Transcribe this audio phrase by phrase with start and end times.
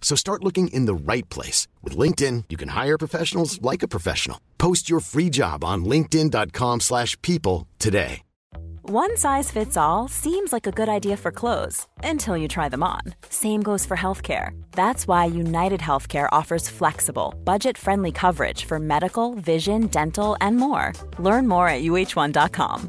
[0.00, 1.68] So start looking in the right place.
[1.82, 4.40] With LinkedIn, you can hire professionals like a professional.
[4.56, 8.22] Post your free job on linkedin.com slash people today.
[8.90, 12.82] One size fits all seems like a good idea for clothes until you try them
[12.82, 13.02] on.
[13.28, 14.58] Same goes for healthcare.
[14.72, 20.94] That's why United Healthcare offers flexible, budget-friendly coverage for medical, vision, dental, and more.
[21.18, 22.88] Learn more at uh1.com.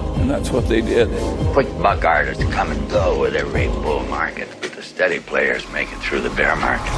[0.21, 1.07] And that's what they did.
[1.53, 5.87] Quick buck artists come and go with every bull market, but the steady players make
[5.93, 6.93] it through the bear market.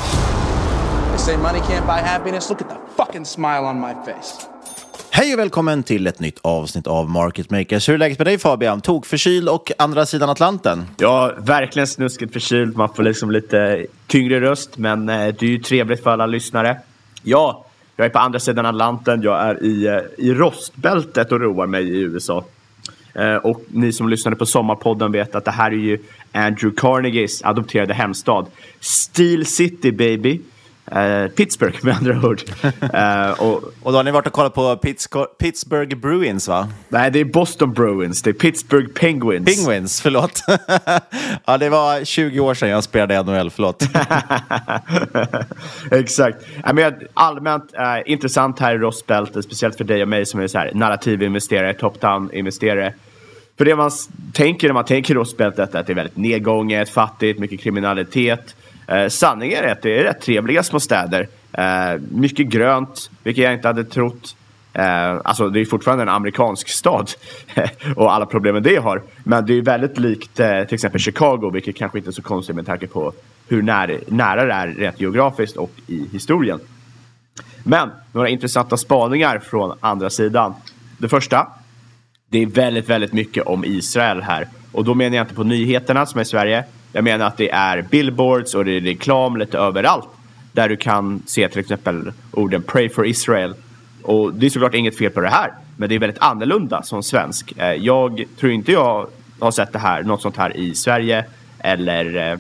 [1.12, 2.50] They say money can't buy happiness.
[2.50, 4.48] Look at the fucking smile on my face.
[5.10, 7.90] Hej och välkommen till ett nytt avsnitt av Market Makers.
[7.90, 8.82] Hur är läget med dig Fabian?
[8.82, 10.86] Tog förkyld och andra sidan Atlanten?
[10.98, 12.78] Ja, verkligen snuskigt förkyld.
[12.78, 16.78] Man får liksom lite tyngre röst, men eh, det är ju trevligt för alla lyssnare.
[17.24, 19.22] Ja, jag är på andra sidan Atlanten.
[19.22, 22.44] Jag är i, eh, i rostbältet och roar mig i USA.
[23.14, 26.00] Eh, och ni som lyssnade på Sommarpodden vet att det här är ju
[26.32, 28.46] Andrew Carnegies adopterade hemstad.
[28.80, 30.40] Steel City baby.
[30.92, 32.42] Uh, Pittsburgh med andra ord.
[32.94, 34.76] Uh, och, och då har ni varit och kollat på
[35.40, 36.68] Pittsburgh Bruins va?
[36.90, 38.22] Nej, det är Boston Bruins.
[38.22, 39.46] Det är Pittsburgh Penguins.
[39.46, 40.44] Penguins, förlåt.
[41.46, 43.84] ja, det var 20 år sedan jag spelade i NHL, förlåt.
[45.92, 46.38] Exakt.
[46.70, 50.48] I mean, allmänt uh, intressant här i Rostbältet, speciellt för dig och mig som är
[50.48, 52.94] så här, narrativinvesterare, top-down-investerare.
[53.58, 53.92] För det man
[54.34, 58.56] tänker när man tänker Rostbältet är att det är väldigt nedgånget, fattigt, mycket kriminalitet.
[58.88, 61.28] Eh, sanningen är att det är rätt trevliga små städer.
[61.52, 64.36] Eh, mycket grönt, vilket jag inte hade trott.
[64.74, 67.12] Eh, alltså det är fortfarande en amerikansk stad
[67.96, 69.02] och alla problemen det har.
[69.24, 72.56] Men det är väldigt likt eh, till exempel Chicago, vilket kanske inte är så konstigt
[72.56, 73.14] med tanke på
[73.48, 76.60] hur när, nära det är rent geografiskt och i historien.
[77.64, 80.54] Men några intressanta spaningar från andra sidan.
[80.98, 81.48] Det första,
[82.30, 84.48] det är väldigt, väldigt mycket om Israel här.
[84.72, 86.64] Och då menar jag inte på nyheterna som är i Sverige,
[86.94, 90.08] jag menar att det är billboards och det är reklam lite överallt.
[90.52, 93.56] Där du kan se till exempel orden Pray for Israel.
[94.04, 95.54] Och det är såklart inget fel på det här.
[95.78, 97.54] Men det är väldigt annorlunda som svensk.
[97.58, 99.08] Eh, jag tror inte jag
[99.40, 101.26] har sett det här, något sånt här i Sverige
[101.60, 102.40] eller, eh,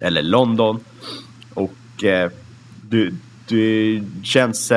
[0.00, 0.80] eller London.
[1.54, 2.30] Och eh,
[2.82, 3.10] det,
[3.48, 4.70] det känns...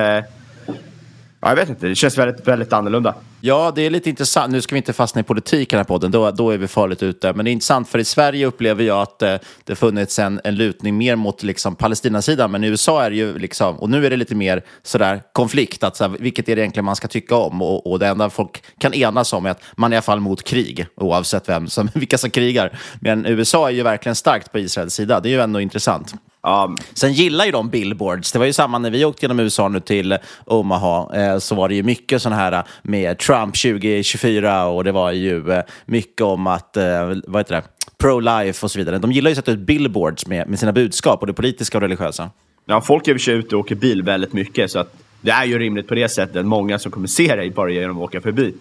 [1.40, 3.16] Ja, jag vet inte, det känns väldigt, väldigt annorlunda.
[3.41, 4.51] Ja, det är lite intressant.
[4.51, 6.67] Nu ska vi inte fastna i politik i den här podden, då, då är vi
[6.67, 7.34] farligt ute.
[7.34, 10.55] Men det är intressant, för i Sverige upplever jag att eh, det funnits en, en
[10.55, 12.51] lutning mer mot liksom, Palestinasidan.
[12.51, 15.84] Men i USA är det ju, liksom, och nu är det lite mer sådär konflikt,
[15.84, 17.61] att, såhär, vilket är det egentligen man ska tycka om?
[17.61, 20.19] Och, och det enda folk kan enas om är att man är i alla fall
[20.19, 22.79] mot krig, oavsett vem som, vilka som krigar.
[23.01, 25.19] Men USA är ju verkligen starkt på Israels sida.
[25.19, 26.13] Det är ju ändå intressant.
[26.41, 28.31] Um, sen gillar ju de billboards.
[28.31, 31.16] Det var ju samma när vi åkte genom USA nu till Omaha.
[31.16, 35.51] Eh, så var det ju mycket sådana här med Trump 2024 och det var ju
[35.51, 37.63] eh, mycket om att, eh, vad heter det,
[37.97, 38.97] pro-life och så vidare.
[38.97, 42.29] De gillar ju att sätta ut billboards med, med sina budskap, både politiska och religiösa.
[42.66, 45.45] Ja, folk är i sig ute och åker bil väldigt mycket så att det är
[45.45, 46.45] ju rimligt på det sättet.
[46.45, 48.53] Många som kommer se dig bara genom att åka förbi.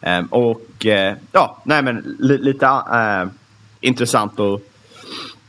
[0.00, 3.28] Ehm, och eh, ja, nej men li, lite eh,
[3.80, 4.40] intressant.
[4.40, 4.60] Och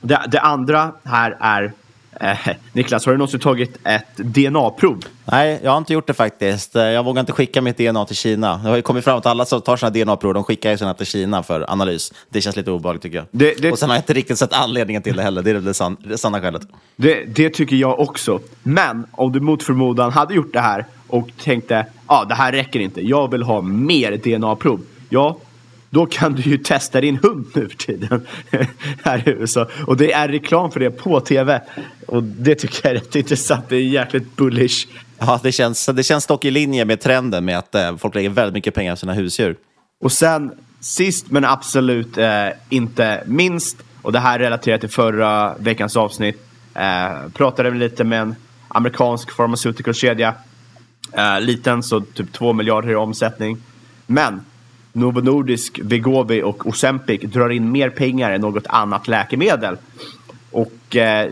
[0.02, 1.74] det, det andra här är
[2.20, 2.38] Eh,
[2.74, 5.06] Niklas, har du någonsin tagit ett DNA-prov?
[5.26, 6.76] Nej, jag har inte gjort det faktiskt.
[6.76, 8.58] Eh, jag vågar inte skicka mitt DNA till Kina.
[8.58, 10.94] Det har ju kommit fram att alla som tar sina DNA-prov, de skickar ju sina
[10.94, 12.14] till Kina för analys.
[12.30, 13.26] Det känns lite obehagligt tycker jag.
[13.32, 13.72] Det, det...
[13.72, 15.42] Och sen har jag inte riktigt sett anledningen till det heller.
[15.42, 16.62] Det är det, san, det sanna skälet.
[16.96, 18.40] Det, det tycker jag också.
[18.64, 22.52] Men om du mot förmodan hade gjort det här och tänkte, ja, ah, det här
[22.52, 23.08] räcker inte.
[23.08, 24.82] Jag vill ha mer DNA-prov.
[25.10, 25.38] Ja,
[25.98, 28.26] då kan du ju testa din hund nu för tiden
[29.04, 29.68] här i USA.
[29.88, 31.62] Och det är reklam för det på tv.
[32.08, 33.70] Och det tycker jag är rätt intressant.
[33.70, 34.88] Det är jäkligt bullish.
[35.20, 38.30] Ja, det känns, det känns dock i linje med trenden med att eh, folk lägger
[38.30, 39.56] väldigt mycket pengar på sina husdjur.
[40.04, 45.98] Och sen sist men absolut eh, inte minst, och det här relaterar till förra veckans
[45.98, 46.42] avsnitt,
[46.74, 48.36] eh, pratade vi lite med en
[48.68, 50.34] amerikansk pharmaceutical-kedja.
[51.14, 53.58] Eh, liten, så typ 2 miljarder i omsättning.
[54.06, 54.42] Men
[54.98, 59.78] Novo Nordisk, Vegovi och Ozempic drar in mer pengar än något annat läkemedel.
[60.52, 61.32] Och, eh,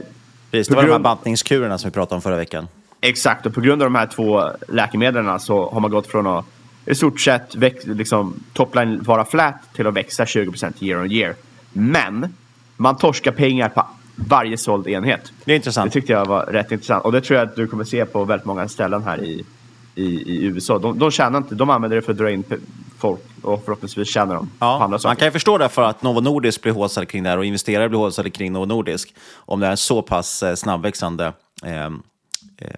[0.52, 0.94] Precis, det var grund...
[0.94, 2.68] de här bantningskurerna som vi pratade om förra veckan.
[3.02, 6.46] Exakt, och på grund av de här två läkemedlen så har man gått från att
[6.86, 11.36] i stort sett liksom, topline vara flat till att växa 20% year on year.
[11.74, 12.34] Men
[12.78, 15.32] man torskar pengar på varje såld enhet.
[15.46, 15.94] Det är intressant.
[15.94, 17.06] Det tyckte jag var rätt intressant.
[17.06, 19.46] Och det tror jag att du kommer se på väldigt många ställen här i,
[19.96, 20.80] i, i USA.
[20.80, 22.44] De, de tjänar inte, de använder det för att dra in
[23.06, 25.10] folk och förhoppningsvis tjänar de ja, på andra saker.
[25.10, 27.90] Man kan ju förstå därför att Novo Nordisk blir håsade kring det här och investerare
[27.90, 29.16] blir håsade kring Novo Nordisk.
[29.36, 31.90] Om det är en så pass eh, snabbväxande eh, eh,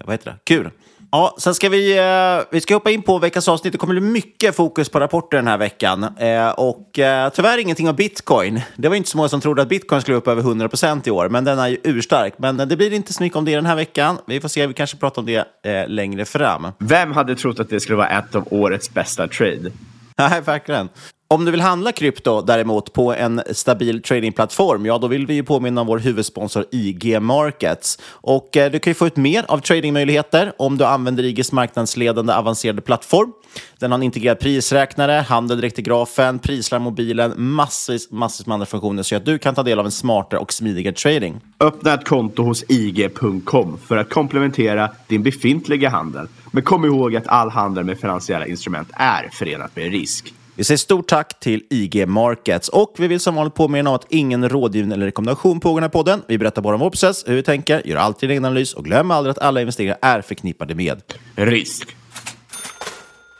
[0.06, 0.38] vad heter det?
[0.44, 0.71] kur.
[1.12, 3.74] Ja, sen ska vi, eh, vi ska hoppa in på veckans avsnitt.
[3.74, 6.03] Det kommer bli mycket fokus på rapporter den här veckan.
[6.03, 8.62] Eh, och eh, tyvärr ingenting om bitcoin.
[8.75, 11.29] Det var inte så många som trodde att bitcoin skulle upp över 100% i år,
[11.29, 12.33] men den är ju urstark.
[12.38, 14.18] Men det blir inte så mycket om det den här veckan.
[14.27, 16.68] Vi får se, vi kanske pratar om det eh, längre fram.
[16.79, 19.71] Vem hade trott att det skulle vara ett av årets bästa trade?
[20.18, 20.90] Nej, verkligen.
[21.29, 25.44] Om du vill handla krypto däremot på en stabil tradingplattform, ja då vill vi ju
[25.44, 28.00] påminna om vår huvudsponsor IG Markets.
[28.12, 32.33] Och eh, du kan ju få ut mer av tradingmöjligheter om du använder IGs marknadsledande
[32.33, 33.31] avancerade plattform.
[33.79, 38.65] Den har en integrerad prisräknare, handel direkt i grafen, prislarm mobilen, massvis, massvis med andra
[38.65, 41.41] funktioner så att du kan ta del av en smartare och smidigare trading.
[41.59, 46.27] Öppna ett konto hos IG.com för att komplementera din befintliga handel.
[46.51, 50.33] Men kom ihåg att all handel med finansiella instrument är förenat med risk.
[50.57, 54.06] Vi säger stort tack till IG Markets och vi vill som vanligt påminna om att
[54.09, 56.21] ingen rådgivning eller rekommendation pågår i den här podden.
[56.27, 58.86] Vi berättar bara om vår process, hur vi tänker, gör alltid en egen analys och
[58.86, 61.01] glöm aldrig att alla investeringar är förknippade med
[61.36, 61.95] risk.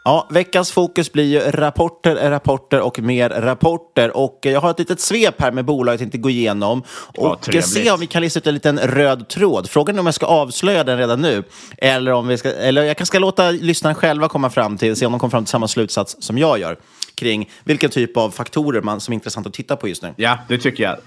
[0.04, 4.18] Ja, veckans fokus blir ju rapporter, rapporter och mer rapporter.
[4.18, 6.84] Och jag har ett litet svep här med bolag jag tänkte gå igenom
[7.18, 9.70] och ja, se om vi kan lista ut en liten röd tråd.
[9.70, 11.44] Frågan är om jag ska avslöja den redan nu
[11.78, 15.06] eller om vi ska, eller jag kanske ska låta lyssnarna själva komma fram till, se
[15.06, 16.78] om de kommer fram till samma slutsats som jag gör
[17.18, 20.14] kring vilken typ av faktorer man, som är intressant att titta på just nu.
[20.18, 20.98] Ja, det tycker jag.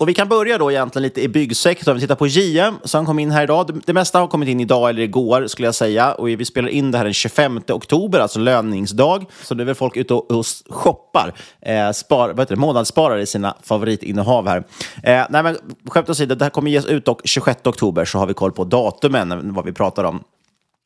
[0.00, 1.94] Och vi kan börja då egentligen lite i byggsektorn.
[1.94, 3.80] Vi tittar på JM som kom in här idag.
[3.86, 6.12] Det, mesta har kommit in idag eller igår skulle jag säga.
[6.12, 9.24] Och vi spelar in det här den 25 oktober, alltså löningsdag.
[9.42, 13.18] Så nu är väl folk ute och, och shoppar, eh, spar, vad heter det, månadssparar
[13.18, 14.58] i sina favoritinnehav här.
[15.02, 15.56] Eh, nej men
[15.86, 18.64] skämt åsido, det här kommer ges ut dock 26 oktober så har vi koll på
[18.64, 20.24] datumen, vad vi pratar om.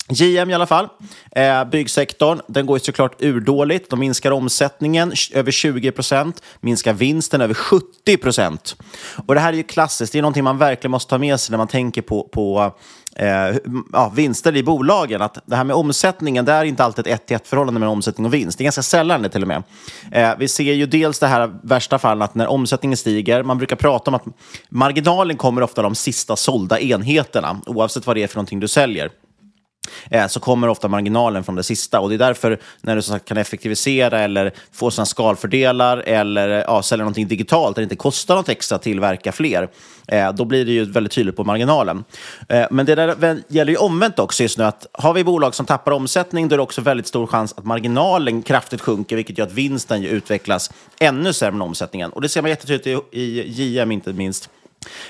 [0.08, 0.88] JM i alla fall,
[1.30, 3.90] eh, byggsektorn, den går ju såklart urdåligt.
[3.90, 8.76] De minskar omsättningen över 20 procent, minskar vinsten över 70 procent.
[9.26, 11.52] Och det här är ju klassiskt, det är någonting man verkligen måste ta med sig
[11.52, 12.74] när man tänker på, på
[13.16, 13.56] eh,
[13.92, 15.22] ja, vinster i bolagen.
[15.22, 18.26] Att det här med omsättningen, det är inte alltid ett 1 1 förhållande mellan omsättning
[18.26, 18.58] och vinst.
[18.58, 19.62] Det är ganska sällan det till och med.
[20.12, 23.76] Eh, vi ser ju dels det här värsta fallet att när omsättningen stiger, man brukar
[23.76, 24.24] prata om att
[24.68, 29.10] marginalen kommer ofta de sista sålda enheterna, oavsett vad det är för någonting du säljer.
[30.10, 32.00] Eh, så kommer ofta marginalen från det sista.
[32.00, 36.48] Och det är därför när du så sagt, kan effektivisera eller få sådana skalfördelar eller
[36.48, 39.68] eh, ja, sälja någonting digitalt där det inte kostar något extra att tillverka fler,
[40.08, 42.04] eh, då blir det ju väldigt tydligt på marginalen.
[42.48, 45.66] Eh, men det där gäller ju omvänt också just nu, att har vi bolag som
[45.66, 49.46] tappar omsättning, då är det också väldigt stor chans att marginalen kraftigt sjunker, vilket gör
[49.46, 52.10] att vinsten ju utvecklas ännu sämre än omsättningen.
[52.10, 54.50] Och det ser man jättetydligt i, i JM inte minst.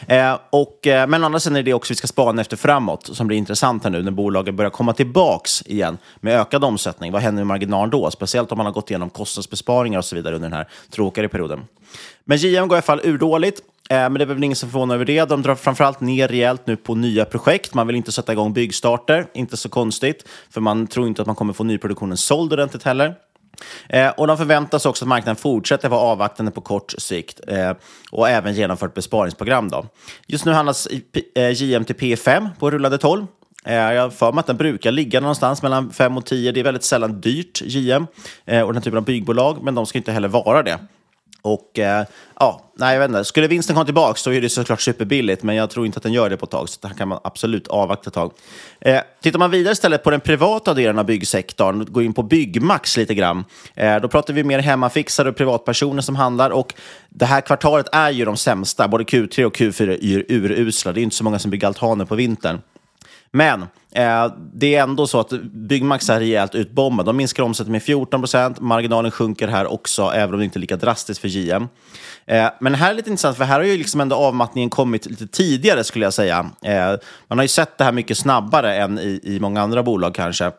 [0.09, 3.27] Eh, och, eh, men andra sidan är det också vi ska spana efter framåt, som
[3.27, 7.13] blir intressant här nu när bolagen börjar komma tillbaks igen med ökad omsättning.
[7.13, 8.11] Vad händer med marginalen då?
[8.11, 11.61] Speciellt om man har gått igenom kostnadsbesparingar och så vidare under den här tråkigare perioden.
[12.25, 13.61] Men JM går i alla fall urdåligt.
[13.91, 15.25] Eh, men det är väl ingen som förvånar över det.
[15.25, 17.75] De drar framförallt ner rejält nu på nya projekt.
[17.75, 21.37] Man vill inte sätta igång byggstarter, inte så konstigt, för man tror inte att man
[21.37, 23.15] kommer få nyproduktionen såld ordentligt heller.
[23.89, 27.73] Eh, och de förväntas också att marknaden fortsätter vara avvaktande på kort sikt eh,
[28.11, 29.69] och även genomfört besparingsprogram.
[29.69, 29.87] Då.
[30.27, 30.89] Just nu handlas
[31.35, 33.27] eh, JM till P5 på rullande 12
[33.65, 36.53] eh, jag har för mig att den brukar ligga någonstans mellan 5 och 10.
[36.53, 38.07] Det är väldigt sällan dyrt, JM
[38.45, 40.79] eh, och den här typen av byggbolag, men de ska inte heller vara det.
[41.45, 42.05] Och eh,
[42.41, 43.25] ja, nej, jag vet inte.
[43.25, 46.13] Skulle vinsten komma tillbaka så är det såklart superbilligt, men jag tror inte att den
[46.13, 48.33] gör det på ett tag, så det här kan man absolut avvakta ett tag.
[48.81, 52.97] Eh, tittar man vidare istället på den privata delen av byggsektorn, går in på Byggmax
[52.97, 56.51] lite grann, eh, då pratar vi mer hemmafixare och privatpersoner som handlar.
[56.51, 56.75] Och
[57.09, 60.93] det här kvartalet är ju de sämsta, både Q3 och Q4 är urusla.
[60.93, 62.61] Det är inte så många som bygger altaner på vintern.
[63.35, 63.63] Men
[63.93, 67.07] eh, det är ändå så att Byggmax är rejält utbombad.
[67.07, 68.61] De minskar omsättningen med 14 procent.
[68.61, 71.69] Marginalen sjunker här också, även om det inte är lika drastiskt för JM.
[72.27, 75.07] Eh, men det här är lite intressant, för här har ju liksom ändå avmattningen kommit
[75.07, 76.51] lite tidigare, skulle jag säga.
[76.63, 76.95] Eh,
[77.29, 80.53] man har ju sett det här mycket snabbare än i, i många andra bolag kanske.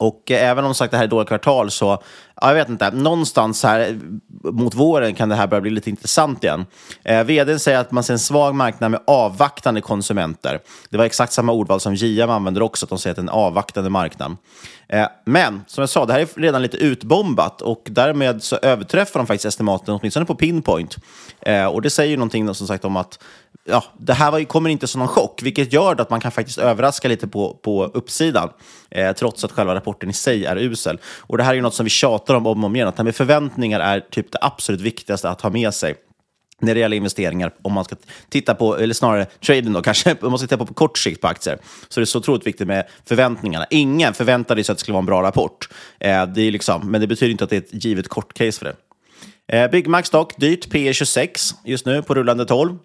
[0.00, 2.02] Och även om sagt det här är dåliga kvartal så,
[2.40, 3.98] ja, jag vet inte, någonstans här
[4.44, 6.66] mot våren kan det här börja bli lite intressant igen.
[7.04, 10.60] Eh, vdn säger att man ser en svag marknad med avvaktande konsumenter.
[10.90, 13.22] Det var exakt samma ordval som JM använder också, att de säger att det är
[13.22, 14.36] en avvaktande marknad.
[14.88, 19.20] Eh, men som jag sa, det här är redan lite utbombat och därmed så överträffar
[19.20, 20.96] de faktiskt estimaten, åtminstone på pinpoint.
[21.40, 23.18] Eh, och det säger ju någonting som sagt om att
[23.64, 26.58] ja, det här var, kommer inte som någon chock, vilket gör att man kan faktiskt
[26.58, 28.50] överraska lite på, på uppsidan,
[28.90, 30.98] eh, trots att själva rapporten i sig är usel.
[31.04, 32.96] Och det här är ju något som vi tjatar om om och om igen, att
[32.96, 35.94] det här med förväntningar är typ det absolut viktigaste att ha med sig
[36.62, 37.96] när det gäller investeringar, om man ska
[38.28, 41.20] titta på, eller snarare traden då kanske, om man ska titta på, på kort sikt
[41.20, 43.66] på aktier, så det är så otroligt viktigt med förväntningarna.
[43.70, 45.68] Ingen förväntade sig att det skulle vara en bra rapport,
[46.00, 48.58] eh, det är liksom, men det betyder inte att det är ett givet kort case
[48.58, 48.76] för det.
[49.52, 52.78] Eh, Byggmax dock, dyrt, P 26 just nu på rullande 12.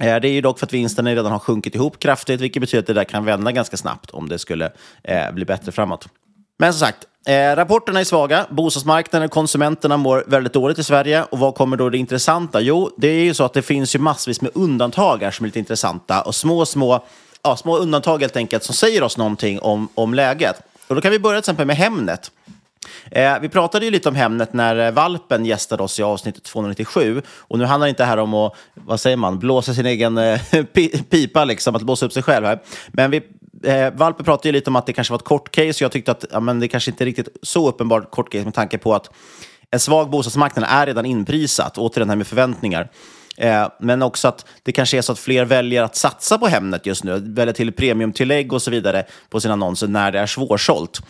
[0.00, 2.82] Eh, det är ju dock för att vinsten redan har sjunkit ihop kraftigt, vilket betyder
[2.82, 4.72] att det där kan vända ganska snabbt om det skulle
[5.04, 6.08] eh, bli bättre framåt.
[6.58, 8.46] Men som sagt, eh, rapporterna är svaga.
[8.50, 11.24] Bostadsmarknaden och konsumenterna mår väldigt dåligt i Sverige.
[11.24, 12.60] Och vad kommer då det intressanta?
[12.60, 15.48] Jo, det är ju så att det finns ju massvis med undantag här som är
[15.48, 16.22] lite intressanta.
[16.22, 17.04] Och små, små,
[17.42, 20.56] ja, små undantag helt enkelt som säger oss någonting om, om läget.
[20.88, 22.30] Och då kan vi börja till exempel med Hemnet.
[23.10, 27.22] Eh, vi pratade ju lite om Hemnet när eh, Valpen gästade oss i avsnitt 297.
[27.38, 30.40] Och nu handlar det inte här om att, vad säger man, blåsa sin egen eh,
[31.10, 32.62] pipa, liksom, att blåsa upp sig själv här.
[32.92, 33.22] Men vi,
[33.64, 35.84] eh, Valpen pratade ju lite om att det kanske var ett kort case.
[35.84, 38.54] Jag tyckte att ja, men det kanske inte är riktigt så uppenbart kort case med
[38.54, 39.10] tanke på att
[39.70, 42.90] en svag bostadsmarknad är redan inprisat, återigen här med förväntningar.
[43.36, 46.86] Eh, men också att det kanske är så att fler väljer att satsa på Hemnet
[46.86, 51.00] just nu, Väljer till premiumtillägg och så vidare på sina annonser när det är svårsålt.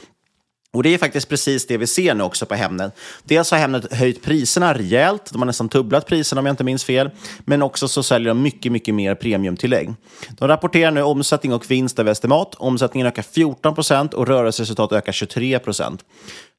[0.75, 2.93] Och det är faktiskt precis det vi ser nu också på Hemnet.
[3.25, 6.85] Dels har Hemnet höjt priserna rejält, de har nästan dubblat priserna om jag inte minns
[6.85, 7.11] fel,
[7.45, 9.95] men också så säljer de mycket, mycket mer premiumtillägg.
[10.39, 12.55] De rapporterar nu omsättning och vinst över estimat.
[12.55, 16.05] Omsättningen ökar 14 procent och rörelseresultatet ökar 23 procent.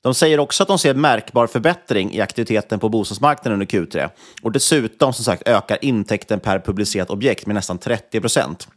[0.03, 4.09] De säger också att de ser märkbar förbättring i aktiviteten på bostadsmarknaden under Q3
[4.41, 8.67] och dessutom som sagt ökar intäkten per publicerat objekt med nästan 30 procent.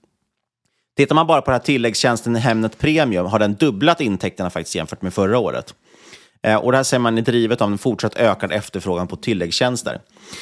[0.97, 4.75] Tittar man bara på den här tilläggstjänsten i Hemnet Premium har den dubblat intäkterna faktiskt
[4.75, 5.75] jämfört med förra året.
[6.47, 10.00] Eh, och det här ser man är drivet av en fortsatt ökad efterfrågan på tilläggstjänster.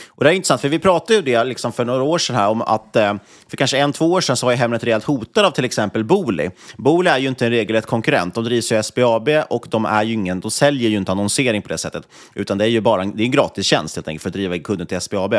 [0.09, 2.49] Och det är intressant, för vi pratade ju det liksom för några år sedan här
[2.49, 3.15] om att eh,
[3.49, 6.05] för kanske en, två år sedan så var ju Hemnet rejält hotad av till exempel
[6.05, 6.51] Booli.
[6.77, 8.35] Booli är ju inte en regelrätt konkurrent.
[8.35, 11.69] De drivs ju SBAB och de, är ju ingen, de säljer ju inte annonsering på
[11.69, 12.09] det sättet.
[12.35, 14.59] Utan det är ju bara en, det är en gratistjänst helt enkelt för att driva
[14.59, 15.35] kunden till SBAB.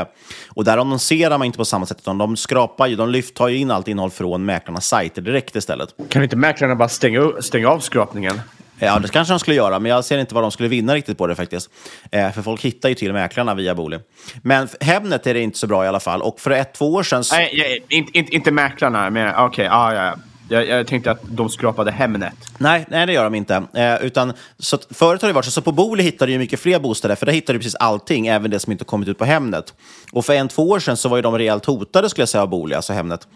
[0.50, 3.48] Och där annonserar man inte på samma sätt, utan de skrapar ju, de lyft, tar
[3.48, 5.89] ju in allt innehåll från mäklarnas sajter direkt istället.
[6.10, 8.39] Kan inte mäklarna bara stänga, stänga av skrapningen?
[8.79, 11.17] Ja, det kanske de skulle göra, men jag ser inte vad de skulle vinna riktigt
[11.17, 11.70] på det faktiskt.
[12.12, 14.00] Eh, för folk hittar ju till mäklarna via Booli.
[14.41, 16.22] Men Hemnet är det inte så bra i alla fall.
[16.22, 17.24] Och för ett, två år sedan...
[17.24, 17.36] Så...
[17.36, 20.15] Nej, inte, inte, inte mäklarna, men okej, okay, ah, ja, ja.
[20.50, 22.34] Jag, jag, tänkte att de skrapade Hemnet.
[22.58, 23.63] Nej, nej det gör de inte.
[23.74, 26.60] Eh, utan, så förut har det varit så, så på Booli hittar du ju mycket
[26.60, 29.25] fler bostäder, för där hittar du precis allting, även det som inte kommit ut på
[29.25, 29.74] Hemnet.
[30.12, 32.41] Och för en, två år sedan så var ju de rejält hotade, skulle jag säga,
[32.41, 33.27] av Booli, alltså Hemnet.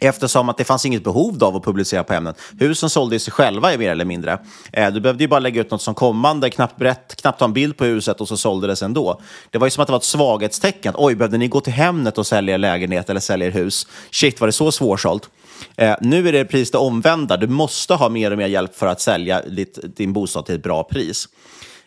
[0.00, 2.36] Eftersom att det fanns inget behov av att publicera på ämnet.
[2.58, 4.38] Husen sålde sig själva mer eller mindre.
[4.72, 7.52] Eh, du behövde ju bara lägga ut något som kommande, knappt, berätt, knappt ta en
[7.52, 9.20] bild på huset och så sålde det sig ändå.
[9.50, 10.94] Det var ju som att det var ett svaghetstecken.
[10.96, 13.86] Oj, behövde ni gå till Hemnet och sälja er lägenhet eller sälja er hus?
[14.10, 15.30] Shit, var det så svårsålt?
[15.76, 17.36] Eh, nu är det precis det omvända.
[17.36, 20.62] Du måste ha mer och mer hjälp för att sälja ditt, din bostad till ett
[20.62, 21.28] bra pris.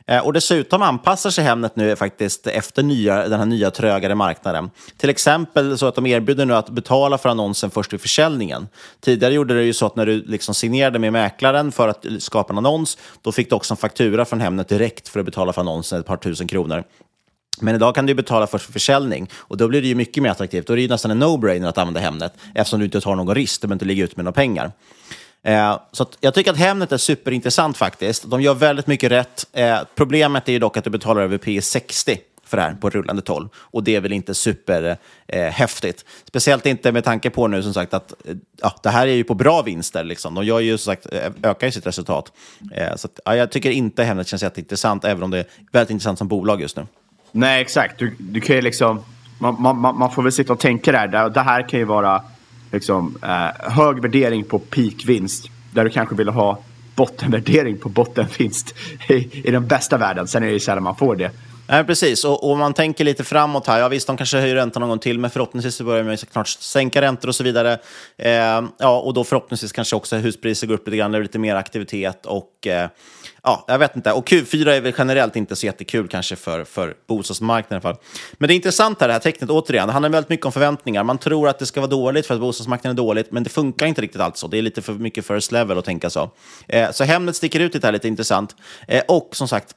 [0.08, 4.70] Eh, och dessutom anpassar sig Hemnet nu faktiskt efter nya, den här nya trögare marknaden.
[4.98, 8.68] Till exempel så att de erbjuder nu att betala för annonsen först vid försäljningen.
[9.02, 12.54] Tidigare gjorde det ju så att när du liksom signerade med mäklaren för att skapa
[12.54, 15.62] en annons, då fick du också en faktura från Hemnet direkt för att betala för
[15.62, 16.84] annonsen, ett par tusen kronor.
[17.62, 20.30] Men idag kan du betala först för försäljning och då blir det ju mycket mer
[20.30, 20.68] attraktivt.
[20.68, 23.36] Då är det ju nästan en no-brainer att använda Hemnet eftersom du inte tar någon
[23.36, 24.72] risk, du behöver inte ligga ut med några pengar.
[25.44, 28.30] Eh, så jag tycker att Hemnet är superintressant faktiskt.
[28.30, 29.48] De gör väldigt mycket rätt.
[29.54, 33.22] Eh, problemet är ju dock att du betalar över P60 för det här på rullande
[33.22, 33.50] 12.
[33.56, 36.02] Och det är väl inte superhäftigt.
[36.02, 39.14] Eh, Speciellt inte med tanke på nu som sagt att eh, ja, det här är
[39.14, 40.04] ju på bra vinster.
[40.04, 40.36] Liksom.
[40.36, 42.32] De gör ju som sagt, eh, ökar ju sitt resultat.
[42.76, 45.90] Eh, så att, ja, jag tycker inte Hemnet känns jätteintressant, även om det är väldigt
[45.92, 46.88] intressant som bolag just nu.
[47.32, 48.00] Nej, exakt.
[48.00, 49.04] Du, du kan ju liksom...
[49.40, 51.30] Man, man, man får väl sitta och tänka där.
[51.30, 52.24] Det här kan ju vara
[52.74, 55.50] liksom, eh, hög värdering på peakvinst.
[55.72, 56.60] Där du kanske vill ha
[56.96, 58.76] bottenvärdering på bottenvinst
[59.10, 60.28] i, i den bästa världen.
[60.28, 61.32] Sen är det ju sällan man får det.
[61.68, 62.26] Nej, precis.
[62.26, 65.00] Och, om man tänker lite framåt här, ja visst, de kanske höjer räntan någon gång
[65.00, 67.80] till, men förhoppningsvis så börjar man snart sänka räntor och så vidare.
[68.18, 71.40] Eh, ja, och då förhoppningsvis kanske också huspriser går upp lite grann, det blir lite
[71.40, 72.90] mer aktivitet och eh,
[73.44, 74.12] ja, jag vet inte.
[74.12, 78.04] Och Q4 är väl generellt inte så jättekul kanske för, för bostadsmarknaden i alla fall.
[78.34, 79.88] Men det är intressant här, det här tecknet återigen.
[79.88, 81.04] Det handlar väldigt mycket om förväntningar.
[81.04, 83.86] Man tror att det ska vara dåligt för att bostadsmarknaden är dåligt, men det funkar
[83.86, 84.48] inte riktigt alls så.
[84.48, 86.32] Det är lite för mycket first level att tänka så.
[86.68, 88.56] Eh, så Hemnet sticker ut lite här, lite intressant.
[88.88, 89.76] Eh, och som sagt,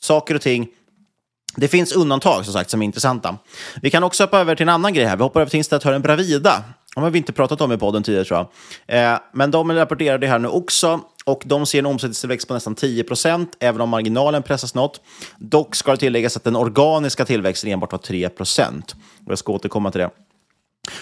[0.00, 0.68] saker och ting
[1.56, 3.38] det finns undantag som sagt som är intressanta.
[3.82, 5.16] Vi kan också hoppa över till en annan grej här.
[5.16, 6.64] Vi hoppar över till installatören Bravida.
[6.94, 8.46] De har vi inte pratat om i podden tidigare tror
[8.86, 9.12] jag.
[9.12, 12.74] Eh, men de rapporterar det här nu också och de ser en omsättningstillväxt på nästan
[12.74, 15.00] 10 procent, även om marginalen pressas något.
[15.38, 18.94] Dock ska det tilläggas att den organiska tillväxten enbart var 3 procent.
[19.26, 20.10] Jag ska återkomma till det.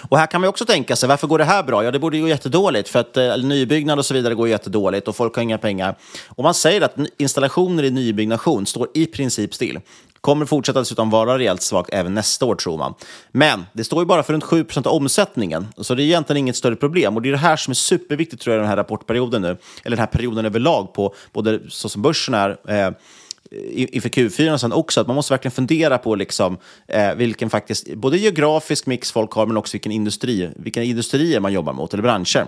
[0.09, 1.83] Och här kan man också tänka sig, varför går det här bra?
[1.83, 5.15] Ja, det borde gå jättedåligt, för att eh, nybyggnad och så vidare går jättedåligt och
[5.15, 5.95] folk har inga pengar.
[6.29, 9.79] Och man säger att installationer i nybyggnation står i princip still.
[10.23, 12.93] Kommer fortsätta dessutom vara rejält svagt även nästa år, tror man.
[13.31, 16.55] Men det står ju bara för runt 7% av omsättningen, så det är egentligen inget
[16.55, 17.15] större problem.
[17.15, 19.47] Och det är det här som är superviktigt, tror jag, i den här rapportperioden nu,
[19.47, 22.93] eller den här perioden överlag, på både så som börsen är, eh,
[23.75, 27.95] inför Q4 och sen också, att man måste verkligen fundera på liksom, eh, vilken faktiskt,
[27.95, 32.03] både geografisk mix folk har, men också vilken industri, vilka industrier man jobbar mot, eller
[32.03, 32.47] branscher.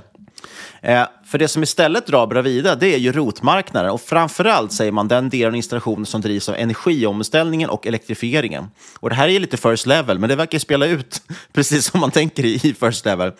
[0.81, 5.07] Eh, för det som istället drar Bravida, det är ju rotmarknaden och framförallt säger man
[5.07, 8.67] den delen av installationen som drivs av energiomställningen och elektrifieringen.
[8.99, 11.21] Och det här är lite first level, men det verkar spela ut
[11.53, 13.31] precis som man tänker i, first level.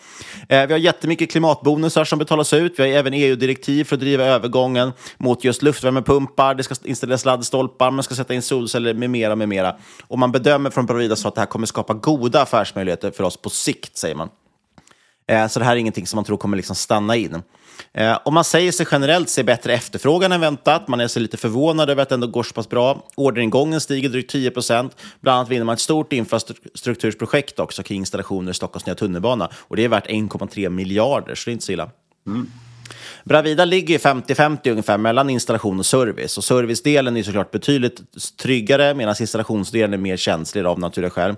[0.48, 2.74] Eh, vi har jättemycket klimatbonusar som betalas ut.
[2.78, 6.54] Vi har även EU-direktiv för att driva övergången mot just luftvärmepumpar.
[6.54, 9.76] Det ska installeras laddstolpar, man ska sätta in solceller med mera, med mera.
[10.02, 13.36] Och man bedömer från Bravida så att det här kommer skapa goda affärsmöjligheter för oss
[13.36, 14.28] på sikt, säger man.
[15.28, 17.42] Eh, så det här är ingenting som man tror kommer liksom stanna in.
[17.92, 21.36] Eh, om man säger sig generellt se bättre efterfrågan än väntat, man är så lite
[21.36, 23.06] förvånad över att det ändå går så pass bra.
[23.14, 24.96] Orderingången stiger drygt 10 procent.
[25.20, 29.50] Bland annat vinner man ett stort infrastrukturprojekt också kring installationer i Stockholms nya tunnelbana.
[29.54, 31.90] Och det är värt 1,3 miljarder, så det är inte så illa.
[32.26, 32.50] Mm.
[33.24, 36.38] Bravida ligger 50-50 ungefär mellan installation och service.
[36.38, 38.00] Och servicedelen är såklart betydligt
[38.36, 41.36] tryggare medan installationsdelen är mer känslig av naturliga skäl.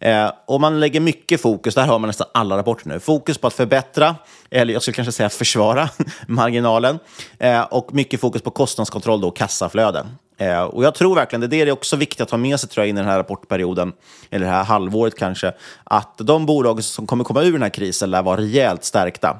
[0.00, 3.46] Eh, och man lägger mycket fokus, där har man nästan alla rapporter nu, fokus på
[3.46, 4.16] att förbättra,
[4.50, 5.88] eller jag skulle kanske säga försvara,
[6.26, 6.98] marginalen.
[7.38, 10.06] Eh, och mycket fokus på kostnadskontroll och kassaflöden.
[10.40, 12.82] Eh, och jag tror verkligen, det är det också viktigt att ha med sig tror
[12.82, 13.92] jag, in i den här rapportperioden,
[14.30, 15.52] eller det här halvåret kanske,
[15.84, 19.36] att de bolag som kommer komma ur den här krisen lär vara rejält stärkta.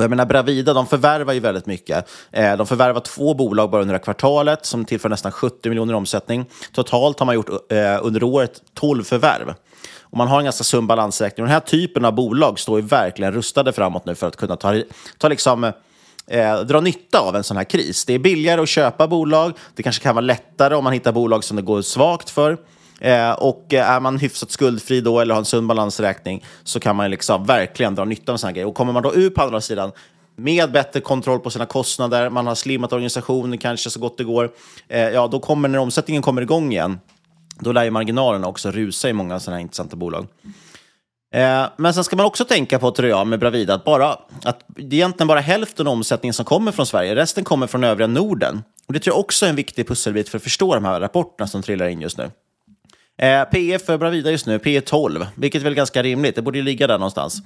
[0.00, 2.08] Och jag menar, Bravida de förvärvar ju väldigt mycket.
[2.32, 5.92] Eh, de förvärvar två bolag bara under det här kvartalet som tillför nästan 70 miljoner
[5.92, 6.46] i omsättning.
[6.72, 9.54] Totalt har man gjort eh, under året 12 förvärv.
[10.00, 11.42] Och man har en ganska sund balansräkning.
[11.42, 14.56] Och den här typen av bolag står ju verkligen rustade framåt nu för att kunna
[14.56, 14.82] ta,
[15.18, 15.64] ta liksom,
[16.26, 18.04] eh, dra nytta av en sån här kris.
[18.04, 19.52] Det är billigare att köpa bolag.
[19.74, 22.58] Det kanske kan vara lättare om man hittar bolag som det går svagt för.
[23.00, 26.96] Eh, och eh, är man hyfsat skuldfri då eller har en sund balansräkning så kan
[26.96, 28.66] man liksom verkligen dra nytta av sådana grejer.
[28.66, 29.92] Och kommer man då ut på andra sidan
[30.36, 34.50] med bättre kontroll på sina kostnader, man har slimmat organisationen kanske så gott det går,
[34.88, 37.00] eh, ja då kommer när omsättningen kommer igång igen,
[37.60, 40.26] då lär ju marginalerna också rusa i många sådana här intressanta bolag.
[41.34, 44.64] Eh, men sen ska man också tänka på, tror jag, med Bravida, att, bara, att
[44.66, 47.14] det är egentligen bara hälften av omsättningen som kommer från Sverige.
[47.14, 48.62] Resten kommer från övriga Norden.
[48.86, 51.48] Och Det tror jag också är en viktig pusselbit för att förstå de här rapporterna
[51.48, 52.30] som trillar in just nu.
[53.20, 56.34] Eh, P för Bravida just nu, P 12, vilket är väl ganska rimligt.
[56.34, 57.42] Det borde ju ligga där någonstans.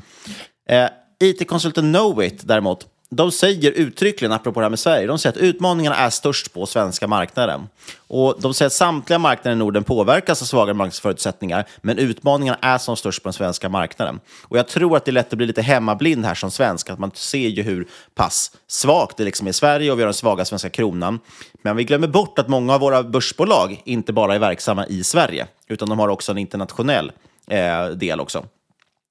[0.68, 0.88] Eh,
[1.24, 5.96] IT-konsulten Knowit däremot, de säger uttryckligen, apropå det här med Sverige, de säger att utmaningarna
[5.96, 7.68] är störst på svenska marknaden.
[7.96, 12.78] Och de säger att samtliga marknader i Norden påverkas av svagare marknadsförutsättningar, men utmaningarna är
[12.78, 14.20] som störst på den svenska marknaden.
[14.42, 16.98] Och jag tror att det är lätt att bli lite hemmablind här som svensk, att
[16.98, 20.14] man ser ju hur pass svagt det liksom är i Sverige och vi har den
[20.14, 21.20] svaga svenska kronan.
[21.62, 25.46] Men vi glömmer bort att många av våra börsbolag inte bara är verksamma i Sverige,
[25.68, 27.12] utan de har också en internationell
[27.46, 28.44] eh, del också.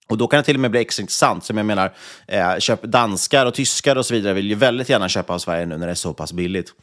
[0.08, 1.46] Och då kan det till och med bli extra intressant.
[1.46, 1.94] Som jag menar,
[2.28, 5.66] eh, köp, danskar och tyskar och så vidare vill ju väldigt gärna köpa av Sverige
[5.66, 6.74] nu när det är så pass billigt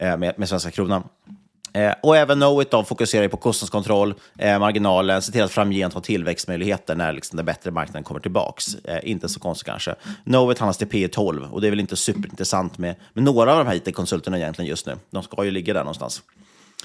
[0.00, 1.02] eh, med, med svenska kronan.
[1.72, 6.00] Eh, och även Knowit då fokuserar på kostnadskontroll, eh, marginalen, se till att framgent ha
[6.00, 8.62] tillväxtmöjligheter när liksom, den bättre marknaden kommer tillbaka.
[8.84, 9.94] Eh, inte så konstigt kanske.
[10.24, 13.58] Knowit handlas till P 12 och det är väl inte superintressant med, med några av
[13.58, 14.96] de här IT-konsulterna egentligen just nu.
[15.10, 16.22] De ska ju ligga där någonstans.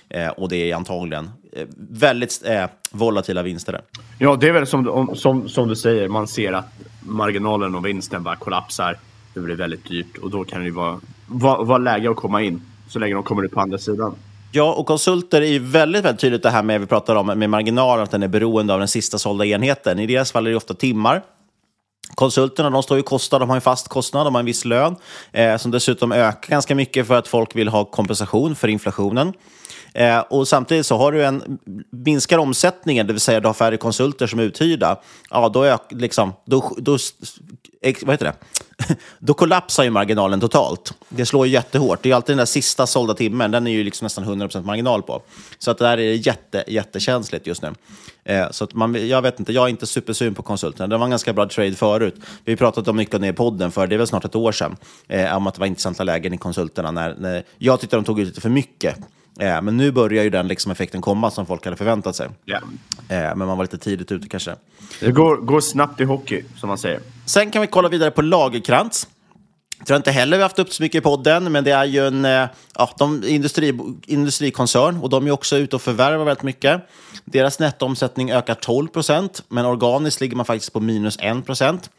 [0.09, 3.81] Eh, och det är antagligen eh, väldigt eh, volatila vinster där.
[4.19, 6.65] Ja, det är väl som, om- som, som du säger, man ser att
[7.01, 8.97] marginalen och vinsten bara kollapsar.
[9.33, 12.41] Det blir väldigt dyrt och då kan det ju vara, vara, vara läge att komma
[12.41, 14.15] in så länge de kommer ut på andra sidan.
[14.51, 17.49] Ja, och konsulter är ju väldigt, väldigt tydligt det här med vi pratar om med
[17.49, 19.99] marginalen, att den är beroende av den sista sålda enheten.
[19.99, 21.21] I deras fall är det ofta timmar.
[22.15, 24.95] Konsulterna de står ju kostnad, de har en fast kostnad, de har en viss lön
[25.31, 29.33] eh, som dessutom ökar ganska mycket för att folk vill ha kompensation för inflationen.
[29.93, 33.77] Eh, och samtidigt så har du en minskar omsättningen, det vill säga du har färre
[33.77, 36.97] konsulter som är uthyrda, ja då, ök, liksom, då, då,
[37.81, 38.35] ex, vad heter det?
[39.19, 40.93] då kollapsar ju marginalen totalt.
[41.09, 42.03] Det slår ju jättehårt.
[42.03, 45.01] Det är alltid den där sista sålda timmen, den är ju liksom nästan 100% marginal
[45.01, 45.21] på.
[45.57, 47.73] Så att det där är jätte, jättekänsligt just nu.
[48.23, 50.87] Eh, så att man, jag vet inte, jag är inte supersyn på konsulterna.
[50.87, 52.15] Det var en ganska bra trade förut.
[52.45, 54.35] Vi har pratat om mycket om det i podden för det är väl snart ett
[54.35, 54.75] år sedan,
[55.07, 56.91] eh, om att det var intressanta lägen i konsulterna.
[56.91, 58.97] När, när jag tyckte de tog ut lite för mycket.
[59.39, 62.29] Eh, men nu börjar ju den liksom effekten komma som folk hade förväntat sig.
[62.45, 62.57] Ja.
[63.09, 64.55] Eh, men man var lite tidigt ute kanske.
[64.99, 66.99] Det går, går snabbt i hockey, som man säger.
[67.25, 69.07] Sen kan vi kolla vidare på Lagerkrans.
[69.77, 71.85] Jag tror inte heller vi har haft upp så mycket i podden, men det är
[71.85, 76.43] ju en eh, ja, de, industri, industrikoncern och de är också ute och förvärvar väldigt
[76.43, 76.81] mycket.
[77.25, 81.89] Deras nettoomsättning ökar 12 procent, men organiskt ligger man faktiskt på minus 1 procent.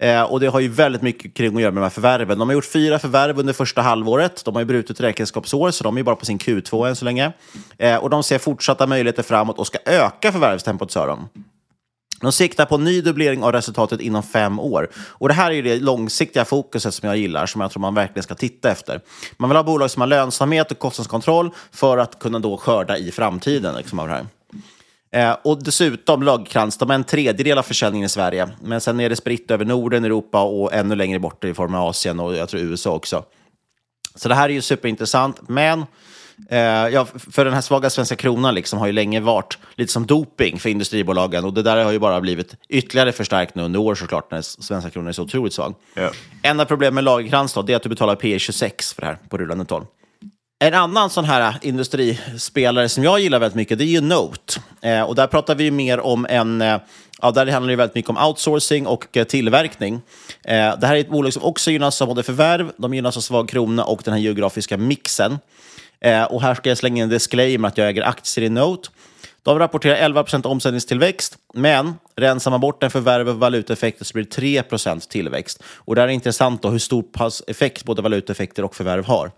[0.00, 2.38] Eh, och det har ju väldigt mycket kring att göra med de här förvärven.
[2.38, 4.44] De har gjort fyra förvärv under första halvåret.
[4.44, 7.32] De har ju brutit räkenskapsår, så de är bara på sin Q2 än så länge.
[7.78, 11.28] Eh, och de ser fortsatta möjligheter framåt och ska öka förvärvstempot, sa de.
[12.20, 14.88] De siktar på en ny dubblering av resultatet inom fem år.
[14.94, 17.94] Och Det här är ju det långsiktiga fokuset som jag gillar, som jag tror man
[17.94, 19.00] verkligen ska titta efter.
[19.36, 23.12] Man vill ha bolag som har lönsamhet och kostnadskontroll för att kunna då skörda i
[23.12, 23.74] framtiden.
[23.74, 24.26] Liksom, av det här.
[25.12, 28.48] Eh, och dessutom, Lagercrantz, de är en tredjedel av försäljningen i Sverige.
[28.62, 31.88] Men sen är det spritt över Norden, Europa och ännu längre bort i form av
[31.88, 33.24] Asien och jag tror USA också.
[34.14, 35.84] Så det här är ju superintressant, men
[36.50, 40.06] eh, ja, för den här svaga svenska kronan liksom har ju länge varit lite som
[40.06, 43.94] doping för industribolagen och det där har ju bara blivit ytterligare förstärkt nu under år
[43.94, 45.74] såklart när svenska kronan är så otroligt svag.
[45.94, 46.10] Ja.
[46.42, 49.18] Enda problemet med Lagercrantz då, det är att du betalar P 26 för det här
[49.28, 49.84] på rullande 12.
[50.62, 54.60] En annan sån här industrispelare som jag gillar väldigt mycket, det är ju Note.
[54.80, 56.62] Eh, och där pratar vi ju mer om en...
[56.62, 56.80] Eh,
[57.22, 59.94] ja, där handlar det väldigt mycket om outsourcing och eh, tillverkning.
[60.44, 63.20] Eh, det här är ett bolag som också gynnas av både förvärv, de gynnas av
[63.20, 65.38] svag krona och den här geografiska mixen.
[66.00, 68.88] Eh, och här ska jag slänga in en disclaimer att jag äger aktier i Note.
[69.42, 74.62] De rapporterar 11% omsättningstillväxt, men rensar man bort den förvärv och valutaeffekter så blir det
[74.62, 75.62] 3% tillväxt.
[75.76, 79.30] Och det här är intressant då hur stor pass effekt både valutaeffekter och förvärv har.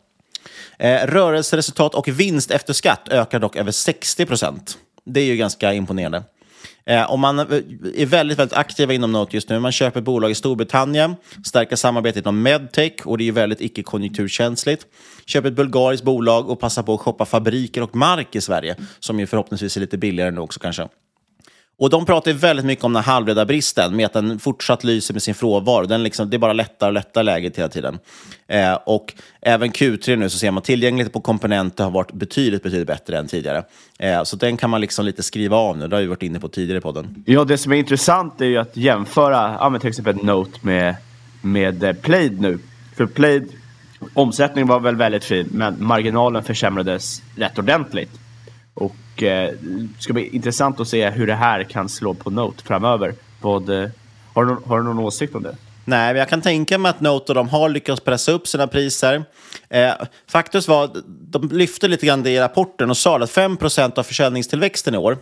[0.79, 4.79] Eh, rörelseresultat och vinst efter skatt ökar dock över 60 procent.
[5.05, 6.23] Det är ju ganska imponerande.
[6.87, 7.47] Eh, om man eh,
[7.97, 12.25] är väldigt, väldigt aktiva inom något just nu, man köper bolag i Storbritannien, stärker samarbetet
[12.25, 14.87] inom medtech och det är ju väldigt icke-konjunkturkänsligt.
[15.27, 19.21] Köper ett bulgariskt bolag och passar på att shoppa fabriker och mark i Sverige, som
[19.21, 20.89] ju förhoppningsvis är lite billigare nu också kanske.
[21.83, 25.23] Och de pratar väldigt mycket om den här halvledarbristen, med att den fortsatt lyser med
[25.23, 25.87] sin frånvaro.
[25.87, 27.99] Den liksom, det är bara lättare och lättare läget hela tiden.
[28.49, 32.87] Eh, och även Q3 nu så ser man tillgänglighet på komponenter har varit betydligt, betydligt
[32.87, 33.65] bättre än tidigare.
[33.99, 35.89] Eh, så den kan man liksom lite skriva av nu.
[35.89, 37.25] Det har vi varit inne på tidigare i podden.
[37.27, 40.97] Ja, det som är intressant är ju att jämföra ja, till exempel Note med,
[41.41, 42.59] med eh, Plaid nu.
[42.97, 43.49] För Plaid,
[44.15, 48.21] omsättningen var väl väldigt fin, men marginalen försämrades rätt ordentligt.
[48.75, 52.63] Och eh, det ska bli intressant att se hur det här kan slå på Note
[52.65, 53.15] framöver.
[53.41, 53.89] Både, eh,
[54.35, 55.57] har, du, någon- har du någon åsikt om det?
[55.85, 58.67] Nej, men jag kan tänka mig att Note och de har lyckats pressa upp sina
[58.67, 59.25] priser.
[59.71, 59.91] Eh,
[60.29, 63.59] faktiskt var, de lyfte lite grann det i rapporten och sa att 5
[63.97, 65.19] av försäljningstillväxten i år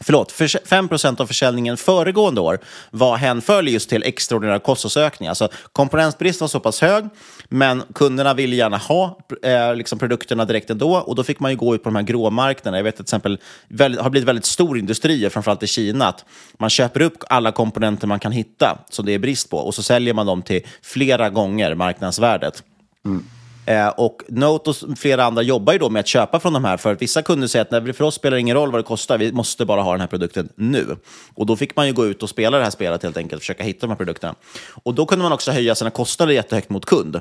[0.00, 0.32] Förlåt,
[0.64, 2.58] 5 av försäljningen föregående år
[2.90, 5.30] var hänförlig just till extraordinära kostnadsökningar.
[5.30, 7.04] Alltså, komponentbrist var så pass hög,
[7.48, 11.56] men kunderna ville gärna ha eh, liksom produkterna direkt ändå och då fick man ju
[11.56, 12.78] gå ut på de här gråmarknaderna.
[12.78, 16.24] Jag vet till exempel, väldigt, har blivit väldigt stor industri, framförallt i Kina, att
[16.58, 19.82] man köper upp alla komponenter man kan hitta som det är brist på och så
[19.82, 22.62] säljer man dem till flera gånger marknadsvärdet.
[23.04, 23.24] Mm.
[23.68, 26.76] Eh, och Note och flera andra jobbar ju då med att köpa från de här,
[26.76, 28.84] för att vissa kunder säger att nej, för oss spelar det ingen roll vad det
[28.84, 30.96] kostar, vi måste bara ha den här produkten nu.
[31.34, 33.64] Och då fick man ju gå ut och spela det här spelet helt enkelt, försöka
[33.64, 34.34] hitta de här produkterna.
[34.82, 37.20] Och då kunde man också höja sina kostnader jättehögt mot kund.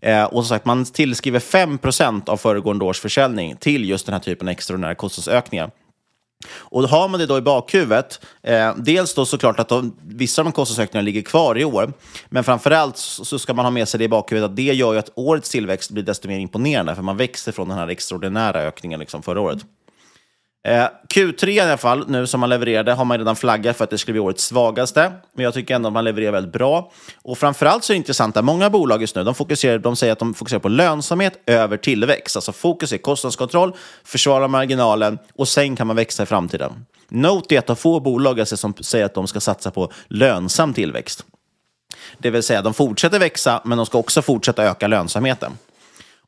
[0.00, 4.20] Eh, och som sagt, man tillskriver 5% av föregående års försäljning till just den här
[4.20, 5.70] typen av extraordinära kostnadsökningar.
[6.58, 10.42] Och då har man det då i bakhuvudet, eh, dels då såklart att de, vissa
[10.42, 11.92] av de kostnadsökningarna ligger kvar i år,
[12.28, 14.92] men framförallt så så ska man ha med sig det i bakhuvudet att det gör
[14.92, 18.62] ju att årets tillväxt blir desto mer imponerande, för man växer från den här extraordinära
[18.62, 19.58] ökningen liksom förra året.
[20.66, 23.90] Eh, Q3 i alla fall, nu som man levererade, har man redan flaggat för att
[23.90, 25.12] det skulle bli årets svagaste.
[25.34, 26.92] Men jag tycker ändå att man levererar väldigt bra.
[27.22, 30.12] Och framförallt så är det intressant att många bolag just nu, de, fokuserar, de säger
[30.12, 32.36] att de fokuserar på lönsamhet över tillväxt.
[32.36, 33.72] Alltså fokus är kostnadskontroll,
[34.04, 36.72] försvara marginalen och sen kan man växa i framtiden.
[37.08, 40.74] Note är ett av få bolag alltså, som säger att de ska satsa på lönsam
[40.74, 41.24] tillväxt.
[42.18, 45.52] Det vill säga, de fortsätter växa, men de ska också fortsätta öka lönsamheten.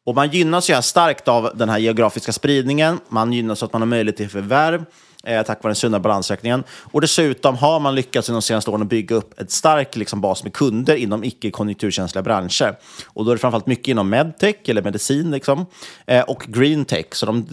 [0.04, 3.00] Och man gynnas ju här starkt av den här geografiska spridningen.
[3.08, 4.84] Man gynnas av att man har möjlighet till förvärv
[5.24, 6.64] eh, tack vare den sunda balansräkningen.
[6.92, 10.52] Och dessutom har man lyckats de senaste åren bygga upp ett stark liksom, bas med
[10.52, 12.76] kunder inom icke-konjunkturkänsliga branscher.
[13.06, 15.66] Och då är det framförallt mycket inom medtech, eller medicin, liksom,
[16.06, 17.06] eh, och greentech.
[17.12, 17.46] Så de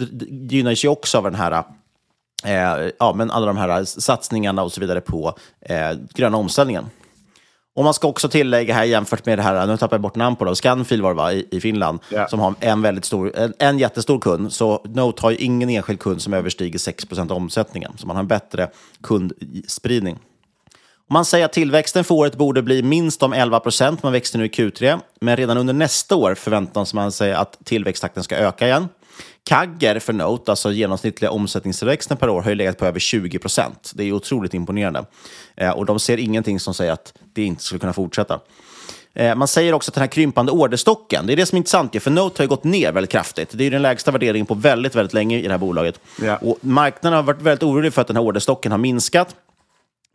[0.50, 1.64] gynnas ju också av den här
[2.44, 6.86] eh, ja, men alla de här satsningarna och så vidare på eh, gröna omställningen.
[7.76, 10.36] Och man ska också tillägga här jämfört med det här, nu tappar jag bort namn
[10.36, 12.28] på det, Scanfil var det va, i, i Finland, yeah.
[12.28, 14.52] som har en väldigt stor, en, en jättestor kund.
[14.52, 18.22] Så Note har ju ingen enskild kund som överstiger 6 av omsättningen, så man har
[18.22, 18.68] en bättre
[19.02, 20.18] kundspridning.
[21.10, 24.44] Man säger att tillväxten för året borde bli minst om 11 procent, man växte nu
[24.44, 28.88] i Q3, men redan under nästa år förväntas man sig att tillväxttakten ska öka igen.
[29.48, 33.92] Kagger för Note, alltså genomsnittliga omsättningstillväxten per år, har ju legat på över 20 procent.
[33.94, 35.04] Det är otroligt imponerande.
[35.56, 38.40] Eh, och de ser ingenting som säger att det inte skulle kunna fortsätta.
[39.14, 42.02] Eh, man säger också att den här krympande orderstocken, det är det som är intressant,
[42.02, 43.50] för Note har ju gått ner väldigt kraftigt.
[43.52, 46.00] Det är den lägsta värderingen på väldigt, väldigt länge i det här bolaget.
[46.22, 46.36] Ja.
[46.36, 49.36] Och marknaden har varit väldigt orolig för att den här orderstocken har minskat.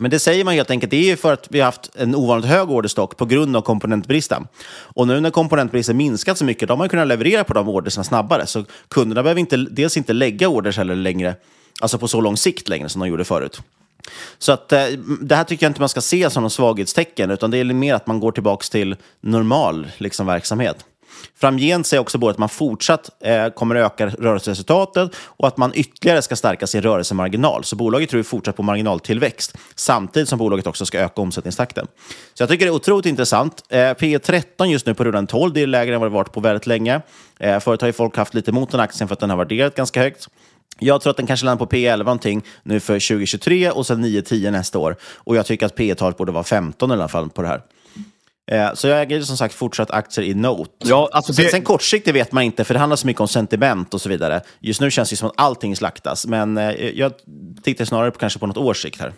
[0.01, 2.15] Men det säger man helt enkelt, det är ju för att vi har haft en
[2.15, 4.47] ovanligt hög orderstock på grund av komponentbristen.
[4.67, 8.03] Och nu när komponentbristen minskat så mycket, då har man kunnat leverera på de orderna
[8.03, 8.47] snabbare.
[8.47, 11.35] Så kunderna behöver inte, dels inte lägga orders heller längre,
[11.81, 13.61] alltså på så lång sikt längre som de gjorde förut.
[14.37, 14.85] Så att, eh,
[15.21, 17.95] det här tycker jag inte man ska se som något svaghetstecken, utan det är mer
[17.95, 20.85] att man går tillbaka till normal liksom, verksamhet.
[21.35, 26.21] Framgent säger också både att man fortsatt eh, kommer öka rörelseresultatet och att man ytterligare
[26.21, 27.63] ska stärka sin rörelsemarginal.
[27.63, 31.87] Så bolaget tror fortsatt på marginaltillväxt samtidigt som bolaget också ska öka omsättningstakten.
[32.33, 33.63] Så jag tycker det är otroligt intressant.
[33.69, 36.31] Eh, P 13 just nu på rullande 12, det är lägre än vad det varit
[36.31, 37.01] på väldigt länge.
[37.39, 39.75] Eh, förut har ju folk haft lite emot den aktien för att den har värderat
[39.75, 40.27] ganska högt.
[40.79, 44.51] Jag tror att den kanske landar på P11 någonting nu för 2023 och sen 9-10
[44.51, 44.95] nästa år.
[45.15, 47.61] Och jag tycker att P talet borde vara 15 i alla fall på det här.
[48.51, 50.71] Eh, så jag äger som sagt fortsatt aktier i Note.
[50.77, 51.41] Ja, alltså det...
[51.41, 54.09] sen, sen kortsiktigt vet man inte, för det handlar så mycket om sentiment och så
[54.09, 54.41] vidare.
[54.59, 57.11] Just nu känns det som att allting slaktas, men eh, jag
[57.63, 59.13] tittar snarare på, kanske på något års sikt här.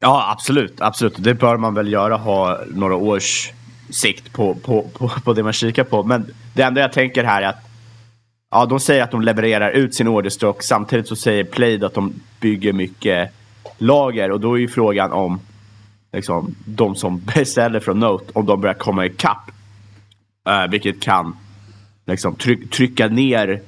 [0.00, 0.80] Ja, absolut.
[0.80, 1.14] absolut.
[1.18, 3.52] Det bör man väl göra, ha några års
[3.90, 6.02] sikt på, på, på, på det man kikar på.
[6.02, 7.64] Men det enda jag tänker här är att
[8.50, 10.62] ja, de säger att de levererar ut sin orderstock.
[10.62, 13.30] Samtidigt så säger Plaid att de bygger mycket
[13.78, 15.40] lager och då är ju frågan om
[16.12, 19.50] liksom, de som beställer från Note, om de börjar komma ikapp.
[20.48, 21.36] Uh, vilket kan
[22.06, 23.60] liksom, tryck, trycka ner,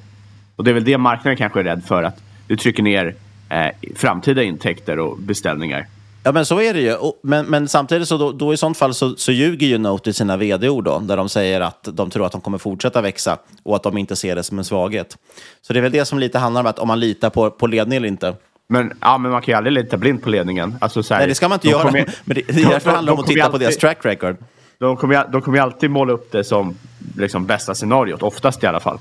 [0.55, 3.95] och det är väl det marknaden kanske är rädd för, att du trycker ner uh,
[3.95, 5.87] framtida intäkter och beställningar.
[6.25, 6.97] Ja, men så är det ju.
[7.23, 10.13] Men, men samtidigt så då, då i sånt fall så, så ljuger ju Note i
[10.13, 13.75] sina vd-ord då, där de säger att de tror att de kommer fortsätta växa och
[13.75, 15.17] att de inte ser det som en svaghet.
[15.61, 17.67] Så det är väl det som lite handlar om att om man litar på, på
[17.67, 18.35] ledningen eller inte.
[18.69, 20.75] Men, ja, men man kan ju aldrig lita blind på ledningen.
[20.81, 21.83] Alltså, så här, Nej, det ska man inte göra.
[21.83, 24.37] Kommer, men det, är därför det handlar om att titta alltid, på deras track record.
[24.77, 26.75] De kommer, de kommer ju alltid måla upp det som
[27.17, 28.99] liksom, bästa scenariot, oftast i alla fall.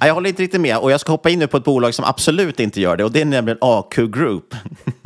[0.00, 2.04] Jag håller inte riktigt med och jag ska hoppa in nu på ett bolag som
[2.04, 4.54] absolut inte gör det och det är nämligen AQ Group.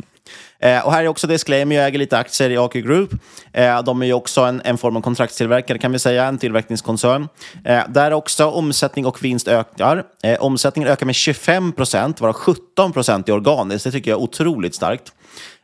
[0.59, 3.09] Eh, och här är också disclaimer, jag äger lite aktier i AQ Group.
[3.53, 7.27] Eh, de är ju också en, en form av kontraktstillverkare kan vi säga, en tillverkningskoncern.
[7.65, 10.03] Eh, där också omsättning och vinst ökar.
[10.23, 13.83] Eh, omsättningen ökar med 25 procent, varav 17 procent är organiskt.
[13.83, 15.13] Det tycker jag är otroligt starkt.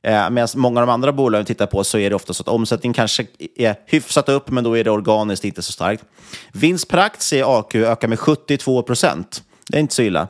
[0.02, 2.48] Eh, Medan många av de andra bolagen tittar på så är det ofta så att
[2.48, 3.26] omsättningen kanske
[3.56, 6.04] är hyfsat upp, men då är det organiskt inte så starkt.
[6.52, 9.44] Vinst per aktie i AQ ökar med 72 procent.
[9.70, 10.28] Det är inte så illa.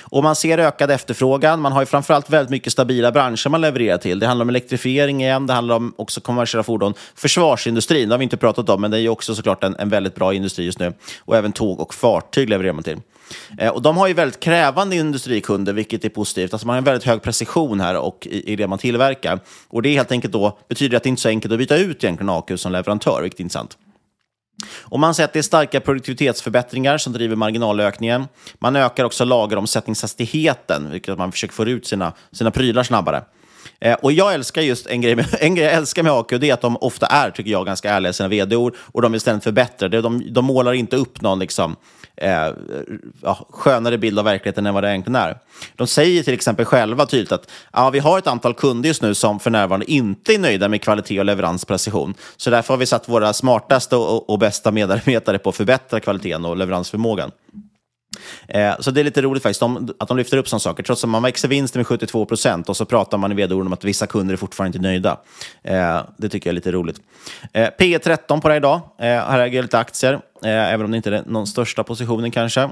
[0.00, 1.60] Och man ser ökad efterfrågan.
[1.60, 4.18] Man har ju framförallt väldigt mycket stabila branscher man levererar till.
[4.18, 6.94] Det handlar om elektrifiering igen, det handlar om också kommersiella fordon.
[7.14, 9.88] Försvarsindustrin, det har vi inte pratat om, men det är ju också såklart en, en
[9.88, 10.92] väldigt bra industri just nu.
[11.18, 12.98] Och även tåg och fartyg levererar man till.
[13.58, 16.52] Eh, och de har ju väldigt krävande industrikunder, vilket är positivt.
[16.52, 19.40] Alltså man har en väldigt hög precision här och i, i det man tillverkar.
[19.68, 21.76] Och det är helt enkelt då, betyder att det inte är så enkelt att byta
[21.76, 23.76] ut egentligen AQ som leverantör, vilket är intressant.
[24.80, 28.28] Och man säger att det är starka produktivitetsförbättringar som driver marginalökningen.
[28.58, 33.22] Man ökar också lageromsättningshastigheten, vilket man försöker få ut sina, sina prylar snabbare.
[33.80, 36.50] Eh, och jag älskar just en grej, med, en grej jag älskar med AQ, det
[36.50, 39.20] är att de ofta är, tycker jag, ganska ärliga i sina vd-ord och de vill
[39.20, 39.88] ständigt förbättra.
[39.88, 41.76] De, de målar inte upp någon liksom,
[42.20, 42.52] eh,
[43.22, 45.38] ja, skönare bild av verkligheten än vad det egentligen är.
[45.76, 49.14] De säger till exempel själva tydligt att ja, vi har ett antal kunder just nu
[49.14, 52.14] som för närvarande inte är nöjda med kvalitet och leveransprecision.
[52.36, 56.44] Så därför har vi satt våra smartaste och, och bästa medarbetare på att förbättra kvaliteten
[56.44, 57.30] och leveransförmågan.
[58.48, 60.82] Eh, så det är lite roligt faktiskt de, att de lyfter upp sådana saker.
[60.82, 63.72] Trots att man växer vinsten med 72 procent och så pratar man i vd-orden om
[63.72, 65.20] att vissa kunder är fortfarande inte nöjda.
[65.62, 67.00] Eh, det tycker jag är lite roligt.
[67.52, 68.80] Eh, P 13 på det här idag.
[68.98, 72.30] Eh, här äger jag lite aktier, Eh, även om det inte är någon största positionen
[72.30, 72.70] kanske.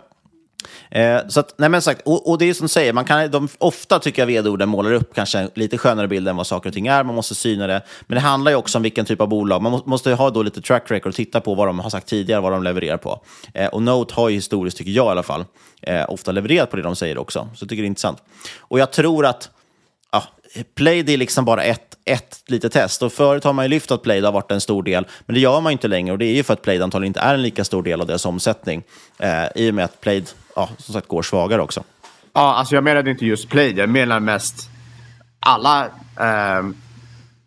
[0.91, 3.31] Eh, så att, nej men sagt, och, och det är som du säger, man kan,
[3.31, 6.75] de, ofta tycker jag vd-orden målar upp kanske lite skönare bild än vad saker och
[6.75, 7.05] ting är.
[7.05, 7.83] Man måste syna det.
[8.07, 9.63] Men det handlar ju också om vilken typ av bolag.
[9.63, 12.07] Man må, måste ha då lite track record och titta på vad de har sagt
[12.07, 13.21] tidigare, vad de levererar på.
[13.55, 15.45] Eh, och Note har ju historiskt, tycker jag i alla fall,
[15.83, 17.49] eh, ofta levererat på det de säger också.
[17.55, 18.23] Så jag tycker det är intressant.
[18.59, 19.51] Och jag tror att
[20.75, 23.03] Plaid är liksom bara ett, ett litet test.
[23.03, 25.41] Och förut har man ju lyft att Plaid har varit en stor del, men det
[25.41, 26.13] gör man ju inte längre.
[26.13, 28.07] Och det är ju för att Plaid antagligen inte är en lika stor del av
[28.07, 28.83] deras omsättning.
[29.19, 31.85] Eh, I och med att Plaid, ja, som sagt, går svagare också.
[32.33, 33.79] Ja, alltså jag menade inte just Plaid.
[33.79, 34.71] Jag menar mest
[35.41, 35.85] alla
[36.21, 36.69] eh,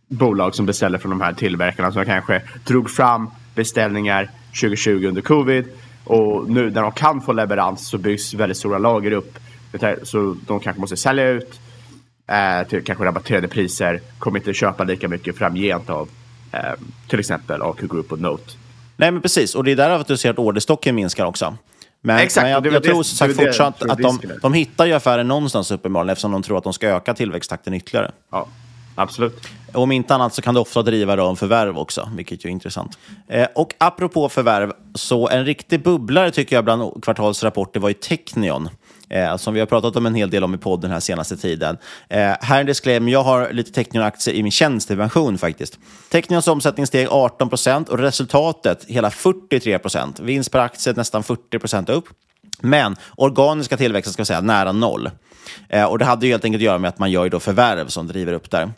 [0.07, 4.29] bolag som beställer från de här tillverkarna som kanske drog fram beställningar
[4.61, 5.65] 2020 under covid.
[6.03, 9.37] Och nu när de kan få leverans så byggs väldigt stora lager upp.
[10.03, 11.59] Så de kanske måste sälja ut
[12.31, 14.01] eh, till kanske rabatterade priser.
[14.19, 16.09] Kommer inte köpa lika mycket framgent av
[16.51, 16.59] eh,
[17.07, 18.43] till exempel AQ Group och Note.
[18.97, 19.55] Nej, men precis.
[19.55, 21.57] Och det är därför att du ser att orderstocken minskar också.
[22.01, 24.93] Men, Exakt, men jag, jag det- tror som sagt fortsatt att de, de hittar ju
[24.93, 28.11] affären någonstans uppenbarligen eftersom de tror att de ska öka tillväxttakten ytterligare.
[28.31, 28.47] Ja,
[28.95, 29.47] absolut.
[29.73, 32.97] Om inte annat så kan det ofta driva dem förvärv också, vilket ju är intressant.
[33.27, 38.69] Eh, och apropå förvärv, så en riktig bubblare tycker jag bland kvartalsrapporter var ju Technion.
[39.11, 41.77] Eh, som vi har pratat om en hel del om i podden här senaste tiden.
[42.09, 45.79] Eh, här är en disclaimer, jag har lite Technion-aktier i min tjänstepension faktiskt.
[46.09, 50.19] Technions omsättning steg 18 procent och resultatet hela 43 procent.
[50.19, 52.05] Vinst per aktie nästan 40 procent upp.
[52.61, 55.09] Men organiska tillväxten ska vi säga nära noll.
[55.69, 57.39] Eh, och det hade ju helt enkelt att göra med att man gör ju då
[57.39, 58.69] förvärv som driver upp där.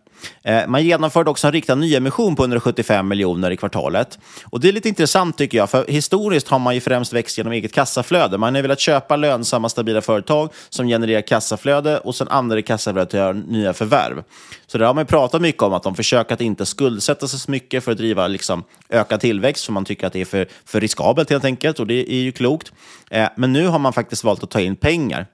[0.44, 4.20] Eh, man genomförde också en riktad nyemission på 175 miljoner i kvartalet.
[4.44, 7.54] Och det är lite intressant tycker jag, för historiskt har man ju främst växt genom
[7.54, 8.38] eget kassaflöde.
[8.38, 13.20] Man har velat köpa lönsamma, stabila företag som genererar kassaflöde och sen använder kassaflödet till
[13.20, 14.24] att göra nya förvärv.
[14.68, 17.40] Så det har man ju pratat mycket om, att de försöker att inte skuldsätta sig
[17.40, 20.48] så mycket för att driva liksom, ökad tillväxt, för man tycker att det är för,
[20.66, 22.72] för riskabelt helt enkelt, och det är ju klokt.
[23.10, 25.28] Eh, men nu har man faktiskt valt att ta in pengar.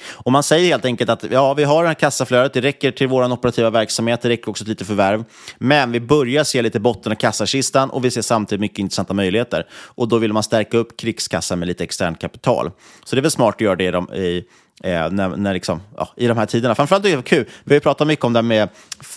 [0.00, 3.08] Och man säger helt enkelt att ja, vi har det här kassaflödet, det räcker till
[3.08, 5.24] vår operativa verksamhet, det räcker också till lite förvärv.
[5.58, 9.66] Men vi börjar se lite botten av kassakistan och vi ser samtidigt mycket intressanta möjligheter.
[9.72, 12.70] Och då vill man stärka upp krigskassan med lite externt kapital.
[13.04, 14.44] Så det är väl smart att göra det i, de, i,
[14.84, 16.74] eh, när, när liksom, ja, i de här tiderna.
[16.74, 18.68] Framförallt är det kul, vi har ju pratat mycket om det här med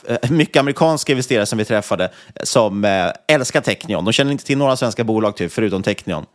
[0.08, 2.12] eh, mycket amerikanska investerare som vi träffade
[2.44, 4.06] som eh, älskar Technion.
[4.06, 6.26] De känner inte till några svenska bolag typ, förutom Technion.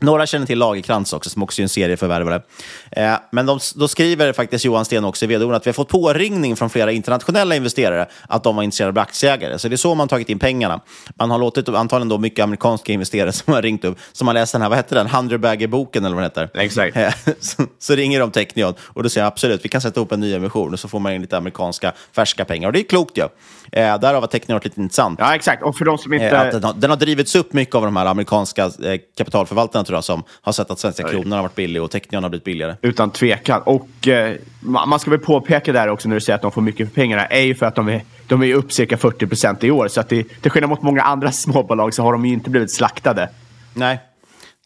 [0.00, 2.42] Några känner till Lagerkrans också, som också är en serieförvärvare.
[2.90, 5.88] Eh, men de, då skriver faktiskt Johan Sten också i vd att vi har fått
[5.88, 9.58] påringning från flera internationella investerare att de var intresserade av aktieägare.
[9.58, 10.80] Så det är så man tagit in pengarna.
[11.18, 14.52] Man har låtit antagligen då mycket amerikanska investerare som har ringt upp, som har läst
[14.52, 16.60] den här, vad hette den, Hunderbagger-boken eller vad den heter.
[16.60, 16.96] Exakt.
[16.96, 20.12] Eh, så, så ringer de Technion och då säger jag absolut, vi kan sätta ihop
[20.12, 22.68] en ny emission och så får man in lite amerikanska färska pengar.
[22.68, 23.22] Och det är klokt ju.
[23.22, 23.28] Ja.
[23.72, 25.18] Eh, därav har Technion varit lite intressant.
[25.18, 25.62] Ja, exakt.
[25.62, 26.26] Och för de som inte...
[26.26, 29.96] Eh, den, har, den har drivits upp mycket av de här amerikanska eh, kapitalförvaltarna tror
[29.96, 32.76] jag, som har sett att svenska kronan har varit billig och Technion har blivit billigare.
[32.82, 33.62] Utan tvekan.
[33.64, 36.62] Och eh, ma- man ska väl påpeka där också när du säger att de får
[36.62, 39.64] mycket för pengarna, är ju för att de är, de är upp cirka 40 procent
[39.64, 39.88] i år.
[39.88, 42.72] Så att det, till skillnad mot många andra småbolag så har de ju inte blivit
[42.72, 43.28] slaktade.
[43.74, 43.98] Nej.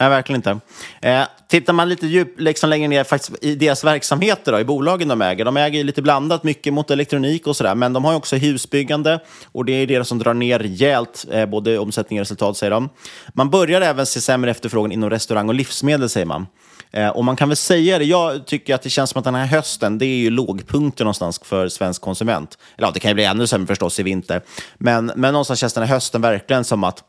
[0.01, 0.61] Nej, verkligen inte.
[1.03, 5.09] Eh, tittar man lite djup, liksom längre ner faktiskt, i deras verksamheter, då, i bolagen
[5.09, 8.13] de äger, de äger ju lite blandat, mycket mot elektronik och sådär, men de har
[8.13, 9.21] ju också husbyggande
[9.53, 12.89] och det är det som drar ner rejält, eh, både omsättning och resultat, säger de.
[13.35, 16.47] Man börjar även se sämre efterfrågan inom restaurang och livsmedel, säger man.
[16.91, 19.35] Eh, och man kan väl säga det, jag tycker att det känns som att den
[19.35, 22.59] här hösten, det är ju lågpunkten någonstans för svensk konsument.
[22.77, 24.43] Eller ja, det kan ju bli ännu sämre förstås i vinter,
[24.79, 27.05] men, men någonstans känns den här hösten verkligen som att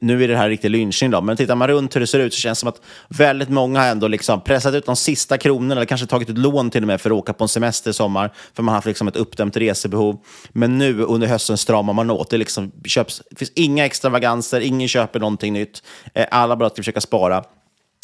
[0.00, 2.34] nu är det här riktig lynchning då, men tittar man runt hur det ser ut
[2.34, 5.74] så känns det som att väldigt många har ändå liksom pressat ut de sista kronorna
[5.74, 7.94] eller kanske tagit ett lån till och med för att åka på en semester i
[7.94, 10.18] sommar, för man har haft liksom ett uppdämt resebehov.
[10.52, 12.30] Men nu under hösten stramar man åt.
[12.30, 15.82] Det, liksom köps, det finns inga extravaganser, ingen köper någonting nytt.
[16.14, 17.44] Eh, alla bara ska försöka spara.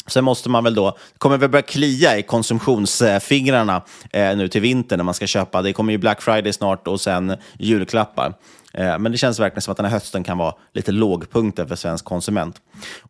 [0.09, 4.97] Sen måste man väl då, kommer väl börja klia i konsumtionsfingrarna eh, nu till vintern
[4.97, 5.61] när man ska köpa.
[5.61, 8.33] Det kommer ju Black Friday snart och sen julklappar.
[8.73, 11.75] Eh, men det känns verkligen som att den här hösten kan vara lite lågpunkten för
[11.75, 12.55] svensk konsument.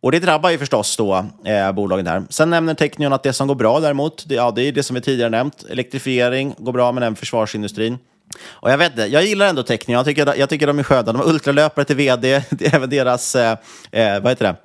[0.00, 2.22] Och det drabbar ju förstås då eh, bolagen här.
[2.30, 4.94] Sen nämner Technion att det som går bra däremot, det, ja, det är det som
[4.94, 5.64] vi tidigare nämnt.
[5.70, 7.98] Elektrifiering går bra, men även försvarsindustrin.
[8.48, 9.96] Och jag vet det, jag gillar ändå Technion.
[9.96, 11.02] Jag tycker, jag tycker de är sköna.
[11.02, 12.42] De har ultralöpare till vd.
[12.50, 13.56] Det är även deras, eh,
[13.90, 14.56] eh vad heter det?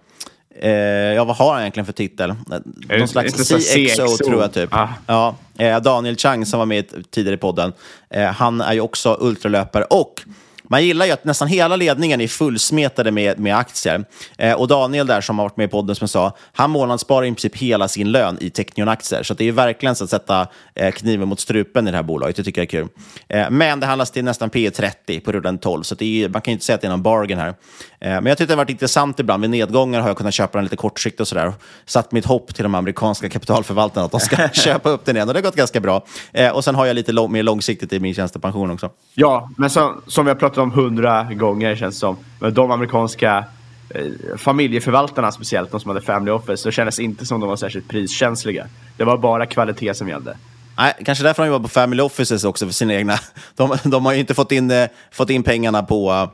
[0.60, 0.72] Eh,
[1.14, 2.34] ja, vad har han egentligen för titel?
[2.46, 4.18] det Någon slags CXO, CXO?
[4.18, 4.70] tror jag typ.
[4.74, 4.90] Ah.
[5.08, 7.74] Ja, eh, Daniel Chang som var med tidigare i podden,
[8.10, 10.22] eh, han är ju också ultralöpare och
[10.70, 14.06] man gillar ju att nästan hela ledningen är fullsmetade med, med aktier.
[14.38, 17.26] Eh, och Daniel där som har varit med i podden som jag sa, han månadssparar
[17.26, 19.24] i princip hela sin lön i Teqnion-aktier.
[19.24, 22.36] Så det är verkligen så att sätta eh, kniven mot strupen i det här bolaget.
[22.36, 22.88] Det tycker jag är kul.
[23.28, 26.42] Eh, men det handlas till nästan P 30 på rullande 12, så det är, man
[26.42, 27.48] kan ju inte säga att det är någon bargain här.
[27.48, 27.56] Eh,
[28.00, 29.42] men jag tycker det har varit intressant ibland.
[29.42, 31.54] Vid nedgångar har jag kunnat köpa den lite kortsiktigt och sådär.
[31.86, 35.28] Satt mitt hopp till de amerikanska kapitalförvaltarna att de ska köpa upp den igen.
[35.28, 36.06] Och det har gått ganska bra.
[36.34, 38.90] Eh, och sen har jag lite lång, mer långsiktigt i min tjänstepension också.
[39.14, 42.18] Ja, men som, som vi har pratat om hundra gånger känns det som.
[42.40, 43.46] Men de amerikanska
[43.90, 47.88] eh, familjeförvaltarna speciellt, de som hade family office, så kändes inte som de var särskilt
[47.88, 48.68] priskänsliga.
[48.98, 50.38] Det var bara kvalitet som gällde.
[50.78, 53.20] Nej, kanske därför de jobbar på family offices också för sina egna.
[53.56, 56.30] De, de har ju inte fått in, eh, fått in pengarna på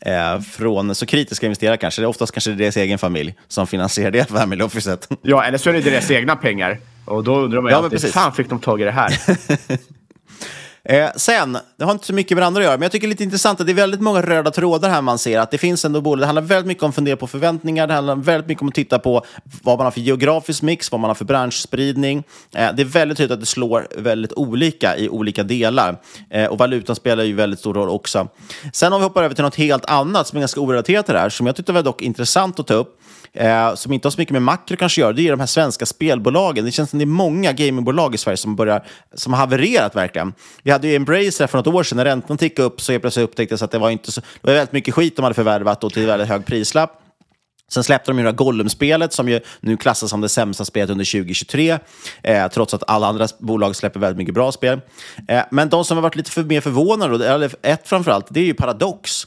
[0.00, 2.02] eh, från så kritiska investerare kanske.
[2.02, 5.08] Det är oftast kanske deras egen familj som finansierar det family officet.
[5.22, 6.78] Ja, eller så är det deras egna pengar.
[7.04, 9.18] Och då undrar man ju Ja, alltid, fan fick de tag i det här?
[10.88, 13.06] Eh, sen, det har inte så mycket med det andra att göra, men jag tycker
[13.06, 15.38] det är lite intressant att det är väldigt många röda trådar här man ser.
[15.38, 17.94] Att det finns ändå bolag, det handlar väldigt mycket om att fundera på förväntningar, det
[17.94, 19.24] handlar väldigt mycket om att titta på
[19.62, 22.24] vad man har för geografisk mix, vad man har för branschspridning.
[22.54, 26.00] Eh, det är väldigt tydligt att det slår väldigt olika i olika delar.
[26.30, 28.28] Eh, och valutan spelar ju väldigt stor roll också.
[28.72, 31.20] Sen om vi hoppar över till något helt annat som är ganska orelaterat till det
[31.20, 33.00] här, som jag tyckte var dock intressant att ta upp,
[33.34, 35.46] eh, som inte har så mycket med makro kanske att göra, det är de här
[35.46, 36.64] svenska spelbolagen.
[36.64, 40.34] Det känns som det är många gamingbolag i Sverige som, börjar, som har havererat verkligen.
[40.62, 43.24] Vi hade ju Embracer för något år sedan, när räntan tickade upp så helt plötsligt
[43.24, 45.92] upptäcktes att det var, inte så, det var väldigt mycket skit de hade förvärvat och
[45.92, 47.00] till väldigt hög prislapp.
[47.70, 50.90] Sen släppte de ju det här Gollum-spelet som ju nu klassas som det sämsta spelet
[50.90, 51.78] under 2023,
[52.22, 54.80] eh, trots att alla andra bolag släpper väldigt mycket bra spel.
[55.28, 58.44] Eh, men de som har varit lite för, mer förvånade, eller ett framförallt, det är
[58.44, 59.26] ju Paradox.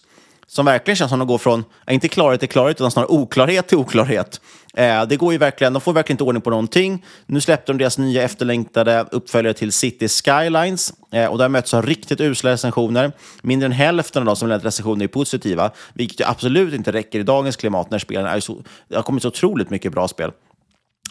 [0.50, 3.68] Som verkligen känns som att de går från, inte klarhet till klarhet, utan snarare oklarhet
[3.68, 4.42] till oklarhet.
[4.74, 7.06] Eh, det går ju verkligen, de får verkligen inte ordning på någonting.
[7.26, 10.94] Nu släppte de deras nya efterlängtade uppföljare till City Skylines.
[11.12, 13.12] Eh, och där möts av riktigt usla recensioner.
[13.42, 17.20] Mindre än hälften av de som lämnat recensioner är positiva, vilket ju absolut inte räcker
[17.20, 20.32] i dagens klimat när spelen är så, det har kommit så otroligt mycket bra spel.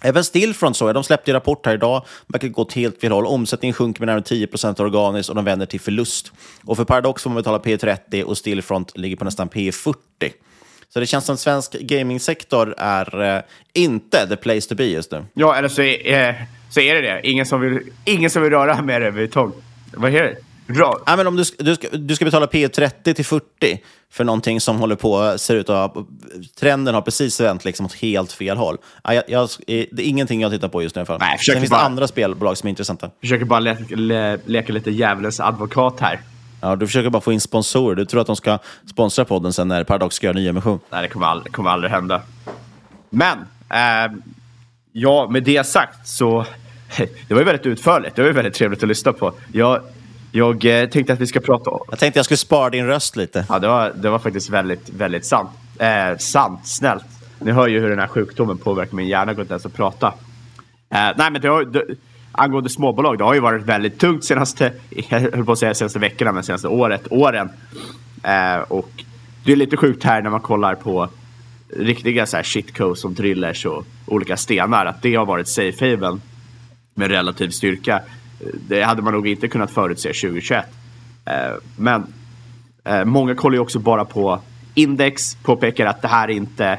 [0.02, 3.26] Även Stillfront så, de släppte en rapport här idag, verkar gått helt fel håll.
[3.26, 6.32] Omsättningen sjunker med närmare 10% organiskt och de vänder till förlust.
[6.64, 9.94] Och för Paradox får man betala P30 och Stillfront ligger på nästan P40.
[10.88, 13.42] Så det känns som att svensk gamingsektor är eh,
[13.72, 15.24] inte the place to be just nu.
[15.34, 16.34] ja, eller så är, eh,
[16.70, 17.20] så är det det.
[17.24, 19.56] Ingen som vill, ingen som vill röra med det överhuvudtaget.
[19.94, 20.36] Vad är det?
[20.66, 20.98] Bra.
[21.06, 23.44] Ja, men om du, du, ska, du ska betala P30 till 40
[24.10, 25.94] för någonting som håller på, ser ut att
[26.60, 28.76] trenden har precis vänt liksom åt helt fel håll.
[29.04, 31.18] Ja, jag, jag, det är ingenting jag tittar på just nu fall.
[31.20, 33.10] Nej, Sen finns det andra spelbolag som är intressanta.
[33.20, 36.20] Försöker bara le le leka lite djävulens advokat här.
[36.60, 37.94] Ja, du försöker bara få in sponsorer.
[37.94, 38.58] Du tror att de ska
[38.90, 40.80] sponsra podden sen när Paradox ska göra nyemission.
[40.90, 42.22] Nej, det kommer aldrig, kommer aldrig hända.
[43.10, 43.38] Men,
[43.70, 44.12] eh,
[44.92, 46.46] ja, med det sagt så...
[46.96, 48.16] Det var ju väldigt utförligt.
[48.16, 49.32] Det var ju väldigt trevligt att lyssna på.
[49.52, 49.80] Jag,
[50.36, 51.80] jag eh, tänkte att vi ska prata om...
[51.90, 53.46] Jag tänkte jag skulle spara din röst lite.
[53.48, 55.50] Ja, det var, det var faktiskt väldigt, väldigt sant.
[55.78, 57.04] Eh, sant, snällt.
[57.38, 60.06] Ni hör ju hur den här sjukdomen påverkar min hjärna, går inte ens att prata.
[60.90, 61.84] Eh, nej, men det har, det,
[62.32, 65.98] angående småbolag, det har ju varit väldigt tungt senaste, jag höll på att säga senaste
[65.98, 67.50] veckorna, men senaste året, åren.
[68.22, 68.90] Eh, och
[69.44, 71.08] det är lite sjukt här när man kollar på
[71.76, 76.20] riktiga så här shitcodes som drillers och olika stenar, att det har varit safe haven
[76.94, 78.02] med relativ styrka.
[78.68, 80.66] Det hade man nog inte kunnat förutse 2021.
[81.24, 81.32] Eh,
[81.76, 82.06] men
[82.84, 84.40] eh, många kollar ju också bara på
[84.74, 86.78] index, påpekar att det här inte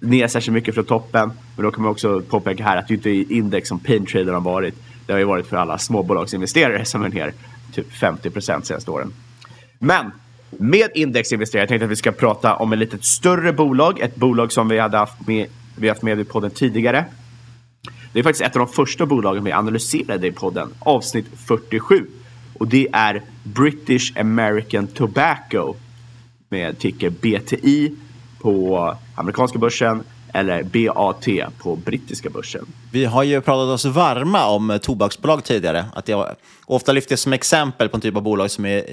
[0.00, 1.32] ner särskilt mycket från toppen.
[1.56, 4.40] Men då kan man också påpeka här att det inte är index som paintrader har
[4.40, 4.74] varit.
[5.06, 7.32] Det har ju varit för alla småbolagsinvesterare som är ner
[7.72, 9.12] typ 50 procent senaste åren.
[9.78, 10.10] Men
[10.50, 14.00] med indexinvesterare, jag tänkte att vi ska prata om ett lite större bolag.
[14.00, 15.46] Ett bolag som vi hade haft med,
[15.76, 17.04] vi haft med i podden tidigare.
[18.12, 22.06] Det är faktiskt ett av de första bolagen vi analyserade i podden, avsnitt 47.
[22.58, 25.74] Och det är British American Tobacco
[26.48, 27.94] med ticker BTI
[28.40, 30.02] på amerikanska börsen
[30.32, 31.26] eller BAT
[31.58, 32.66] på brittiska börsen.
[32.92, 35.84] Vi har ju pratat oss varma om tobaksbolag tidigare.
[35.94, 36.34] Att jag
[36.66, 38.84] ofta lyfter som exempel på en typ av bolag som är,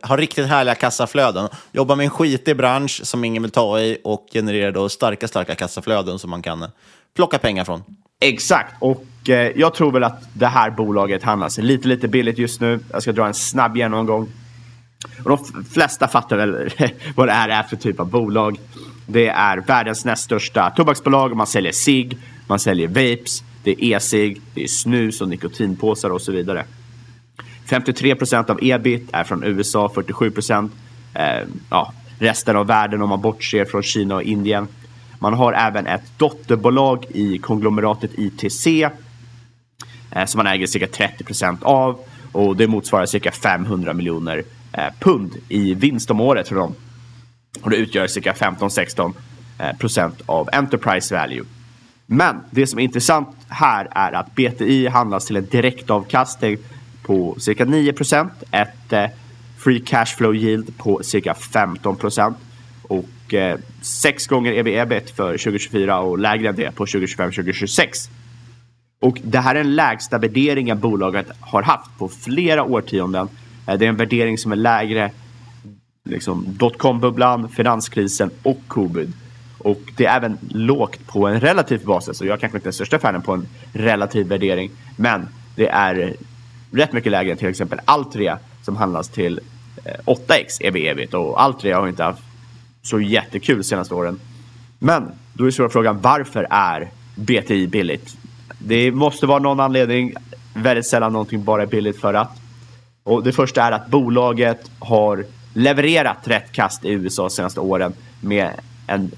[0.00, 1.48] har riktigt härliga kassaflöden.
[1.72, 5.54] Jobbar med en skitig bransch som ingen vill ta i och genererar då starka, starka
[5.54, 6.66] kassaflöden som man kan
[7.14, 7.82] plocka pengar från.
[8.20, 12.60] Exakt, och eh, jag tror väl att det här bolaget handlas lite, lite billigt just
[12.60, 12.80] nu.
[12.92, 14.28] Jag ska dra en snabb genomgång.
[15.24, 16.70] Och de flesta fattar väl
[17.14, 18.58] vad det här är för typ av bolag.
[19.06, 21.36] Det är världens näst största tobaksbolag.
[21.36, 26.22] Man säljer cigg, man säljer vapes, det är e-cigg, det är snus och nikotinpåsar och
[26.22, 26.64] så vidare.
[27.66, 30.72] 53 procent av ebit är från USA, 47 procent.
[31.14, 34.68] Eh, ja, resten av världen om man bortser från Kina och Indien.
[35.26, 38.66] Man har även ett dotterbolag i konglomeratet ITC
[40.10, 41.98] eh, som man äger cirka 30 procent av
[42.32, 46.74] och det motsvarar cirka 500 miljoner eh, pund i vinst om året för dem.
[47.62, 49.12] Och det utgör cirka 15-16
[49.58, 51.44] eh, procent av Enterprise Value.
[52.06, 56.58] Men det som är intressant här är att BTI handlas till en direktavkastning
[57.02, 58.32] på cirka 9 procent.
[58.50, 59.06] Ett eh,
[59.58, 62.36] free cash flow yield på cirka 15 procent.
[62.82, 63.04] Och
[63.34, 68.10] eh, sex gånger EV-EBIT för 2024 och lägre än det på 2025-2026.
[69.00, 73.28] Och det här är den lägsta värderingen bolaget har haft på flera årtionden.
[73.66, 75.10] Eh, det är en värdering som är lägre
[76.04, 79.12] liksom dotcom-bubblan, finanskrisen och covid.
[79.58, 82.20] Och det är även lågt på en relativ basis.
[82.20, 84.70] Och jag är kanske inte den största fanen på en relativ värdering.
[84.96, 86.14] Men det är
[86.72, 89.40] rätt mycket lägre än till exempel Altria som handlas till
[90.04, 92.22] 8x ev ebit och Altria har inte haft
[92.86, 94.20] så jättekul de senaste åren.
[94.78, 98.16] Men då är stora frågan varför är BTI billigt?
[98.58, 100.14] Det måste vara någon anledning.
[100.54, 102.40] Väldigt sällan någonting bara är billigt för att.
[103.02, 105.24] Och det första är att bolaget har
[105.54, 108.50] levererat rätt kast i USA de senaste åren med
[108.86, 109.10] en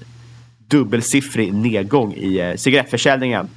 [0.67, 3.49] dubbelsiffrig nedgång i eh, cigarettförsäljningen.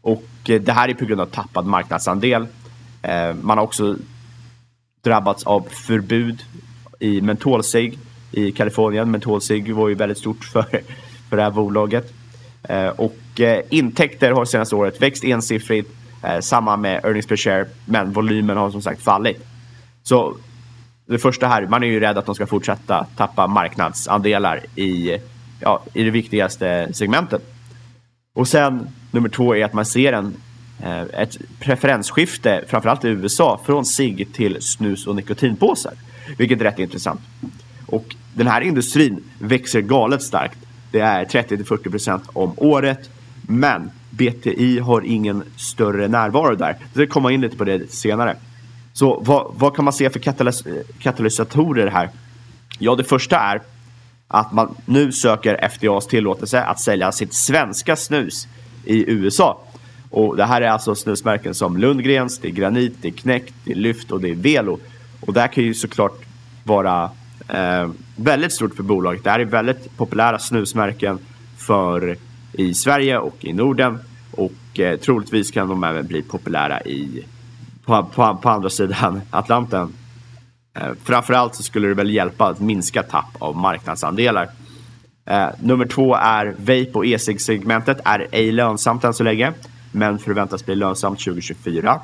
[0.00, 2.46] Och eh, det här är på grund av tappad marknadsandel.
[3.02, 3.96] Eh, man har också
[5.04, 6.44] drabbats av förbud
[7.00, 7.98] i mentolcigg
[8.36, 9.10] i Kalifornien.
[9.10, 10.62] Mentolcigg var ju väldigt stort för,
[11.28, 12.12] för det här bolaget.
[12.62, 15.90] Eh, och eh, intäkter har senaste året växt ensiffrigt.
[16.22, 19.46] Eh, samma med earnings per share, men volymen har som sagt fallit.
[20.02, 20.36] Så
[21.06, 25.18] det första här, man är ju rädd att de ska fortsätta tappa marknadsandelar i
[25.60, 27.42] ja, i det viktigaste segmentet.
[28.34, 30.34] Och sen nummer två är att man ser en,
[31.12, 35.92] ett preferensskifte, framförallt i USA, från cigg till snus och nikotinpåsar.
[36.38, 37.20] Vilket är rätt intressant.
[37.86, 40.58] Och den här industrin växer galet starkt.
[40.90, 43.10] Det är 30-40% om året.
[43.48, 46.76] Men BTI har ingen större närvaro där.
[46.78, 48.36] Jag ska komma in lite på det senare.
[48.92, 50.62] Så vad, vad kan man se för katalys
[50.98, 52.10] katalysatorer här?
[52.78, 53.62] Ja, det första är
[54.28, 58.48] att man nu söker FDAs tillåtelse att sälja sitt svenska snus
[58.84, 59.60] i USA.
[60.10, 63.72] Och det här är alltså snusmärken som Lundgrens, det är Granit, det är Knäckt, det
[63.72, 64.78] är Lyft och det är Velo.
[65.20, 66.22] Och det här kan ju såklart
[66.64, 67.10] vara
[67.48, 69.24] eh, väldigt stort för bolaget.
[69.24, 71.18] Det här är väldigt populära snusmärken
[71.56, 72.16] för
[72.52, 73.98] i Sverige och i Norden.
[74.30, 77.24] Och eh, troligtvis kan de även bli populära i,
[77.84, 79.92] på, på, på andra sidan Atlanten.
[80.78, 84.48] Eh, framförallt så skulle det väl hjälpa att minska tapp av marknadsandelar.
[85.26, 89.52] Eh, nummer två är vape och e-segmentet är ej lönsamt än så länge,
[89.92, 92.00] men förväntas bli lönsamt 2024.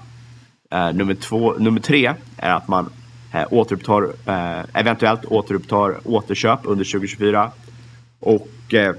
[0.70, 2.90] Eh, nummer, två, nummer tre är att man
[3.32, 7.50] eh, återupptar, eh, eventuellt återupptar återköp under 2024.
[8.20, 8.94] Och eh,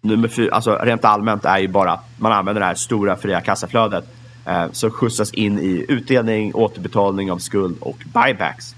[0.00, 3.40] nummer fyra, alltså rent allmänt är ju bara att man använder det här stora fria
[3.40, 4.04] kassaflödet
[4.46, 8.74] eh, som skjutsas in i utdelning, återbetalning av skuld och buybacks.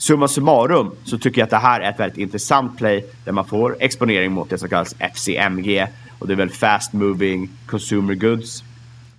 [0.00, 3.44] Summa summarum så tycker jag att det här är ett väldigt intressant play där man
[3.44, 5.86] får exponering mot det som kallas FCMG
[6.18, 8.64] och det är väl fast moving consumer goods,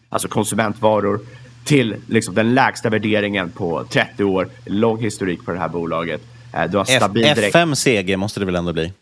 [0.10, 1.20] alltså konsumentvaror
[1.70, 4.50] till liksom den lägsta värderingen på 30 år.
[4.66, 6.22] Lång historik på det här bolaget.
[6.54, 7.38] Eh, du har stabil F.
[7.38, 8.94] FMCG måste det väl ändå bli?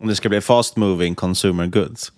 [0.00, 2.12] Om det ska bli fast moving consumer goods.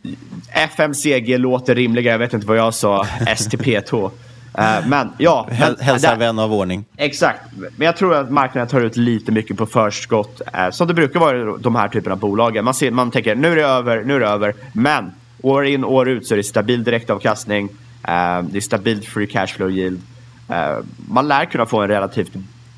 [0.50, 2.14] FMCG låter rimligare.
[2.14, 3.02] Jag vet inte vad jag sa.
[3.20, 4.04] STP2.
[4.04, 5.48] Uh, men ja.
[5.80, 6.84] Hälsar vän av ordning.
[6.96, 7.40] Exakt.
[7.76, 10.40] Men jag tror att marknaden tar ut lite mycket på förskott.
[10.54, 12.64] Uh, som det brukar vara i de här typerna av bolagen.
[12.64, 14.54] Man, ser, man tänker nu är det över, nu är det över.
[14.72, 17.68] Men år in år ut så är det stabil direktavkastning.
[18.08, 20.02] Eh, det är stabilt free cash flow yield.
[20.48, 20.78] Eh,
[21.08, 22.32] man lär kunna få en relativt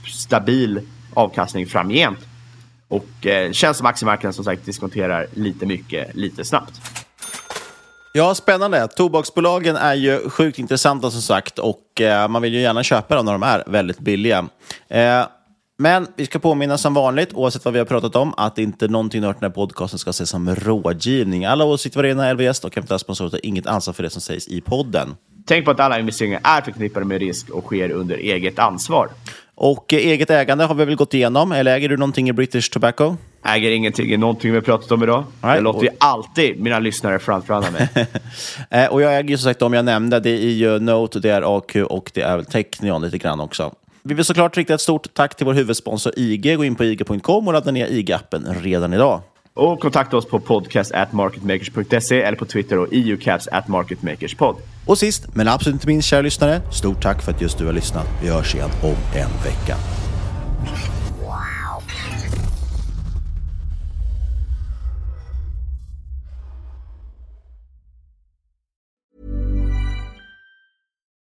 [0.06, 0.80] stabil
[1.14, 2.18] avkastning framgent.
[2.88, 6.80] Och eh, känns som aktiemarknaden som sagt diskonterar lite mycket, lite snabbt.
[8.12, 8.88] Ja, spännande.
[8.88, 13.24] Tobaksbolagen är ju sjukt intressanta som sagt och eh, man vill ju gärna köpa dem
[13.26, 14.48] när de är väldigt billiga.
[14.88, 15.24] Eh,
[15.80, 19.20] men vi ska påminna som vanligt, oavsett vad vi har pratat om, att inte någonting
[19.20, 21.44] du hört i den här podcasten ska ses som rådgivning.
[21.44, 24.48] Alla åsikter var rena, LVS och eventuella sponsorer har inget ansvar för det som sägs
[24.48, 25.14] i podden.
[25.46, 29.08] Tänk på att alla investeringar är förknippade med risk och sker under eget ansvar.
[29.54, 32.70] Och eh, eget ägande har vi väl gått igenom, eller äger du någonting i British
[32.72, 33.16] Tobacco?
[33.44, 35.24] Äger ingenting i någonting vi har pratat om idag.
[35.42, 37.88] Nej, jag låter ju alltid mina lyssnare frontrunna mig.
[38.70, 40.20] Eh, och jag äger ju som sagt de jag nämnde.
[40.20, 43.74] Det är ju Note, det är AQ och det är väl Technion lite grann också.
[44.02, 46.56] Vi vill såklart rikta ett stort tack till vår huvudsponsor IG.
[46.56, 49.22] Gå in på ig.com och ladda ner IG-appen redan idag.
[49.54, 54.56] Och kontakta oss på podcast at marketmakers.se eller på Twitter och eucaps at marketmakerspod.
[54.86, 57.72] Och sist, men absolut inte minst, kära lyssnare, stort tack för att just du har
[57.72, 58.06] lyssnat.
[58.22, 59.76] Vi hörs igen om en vecka.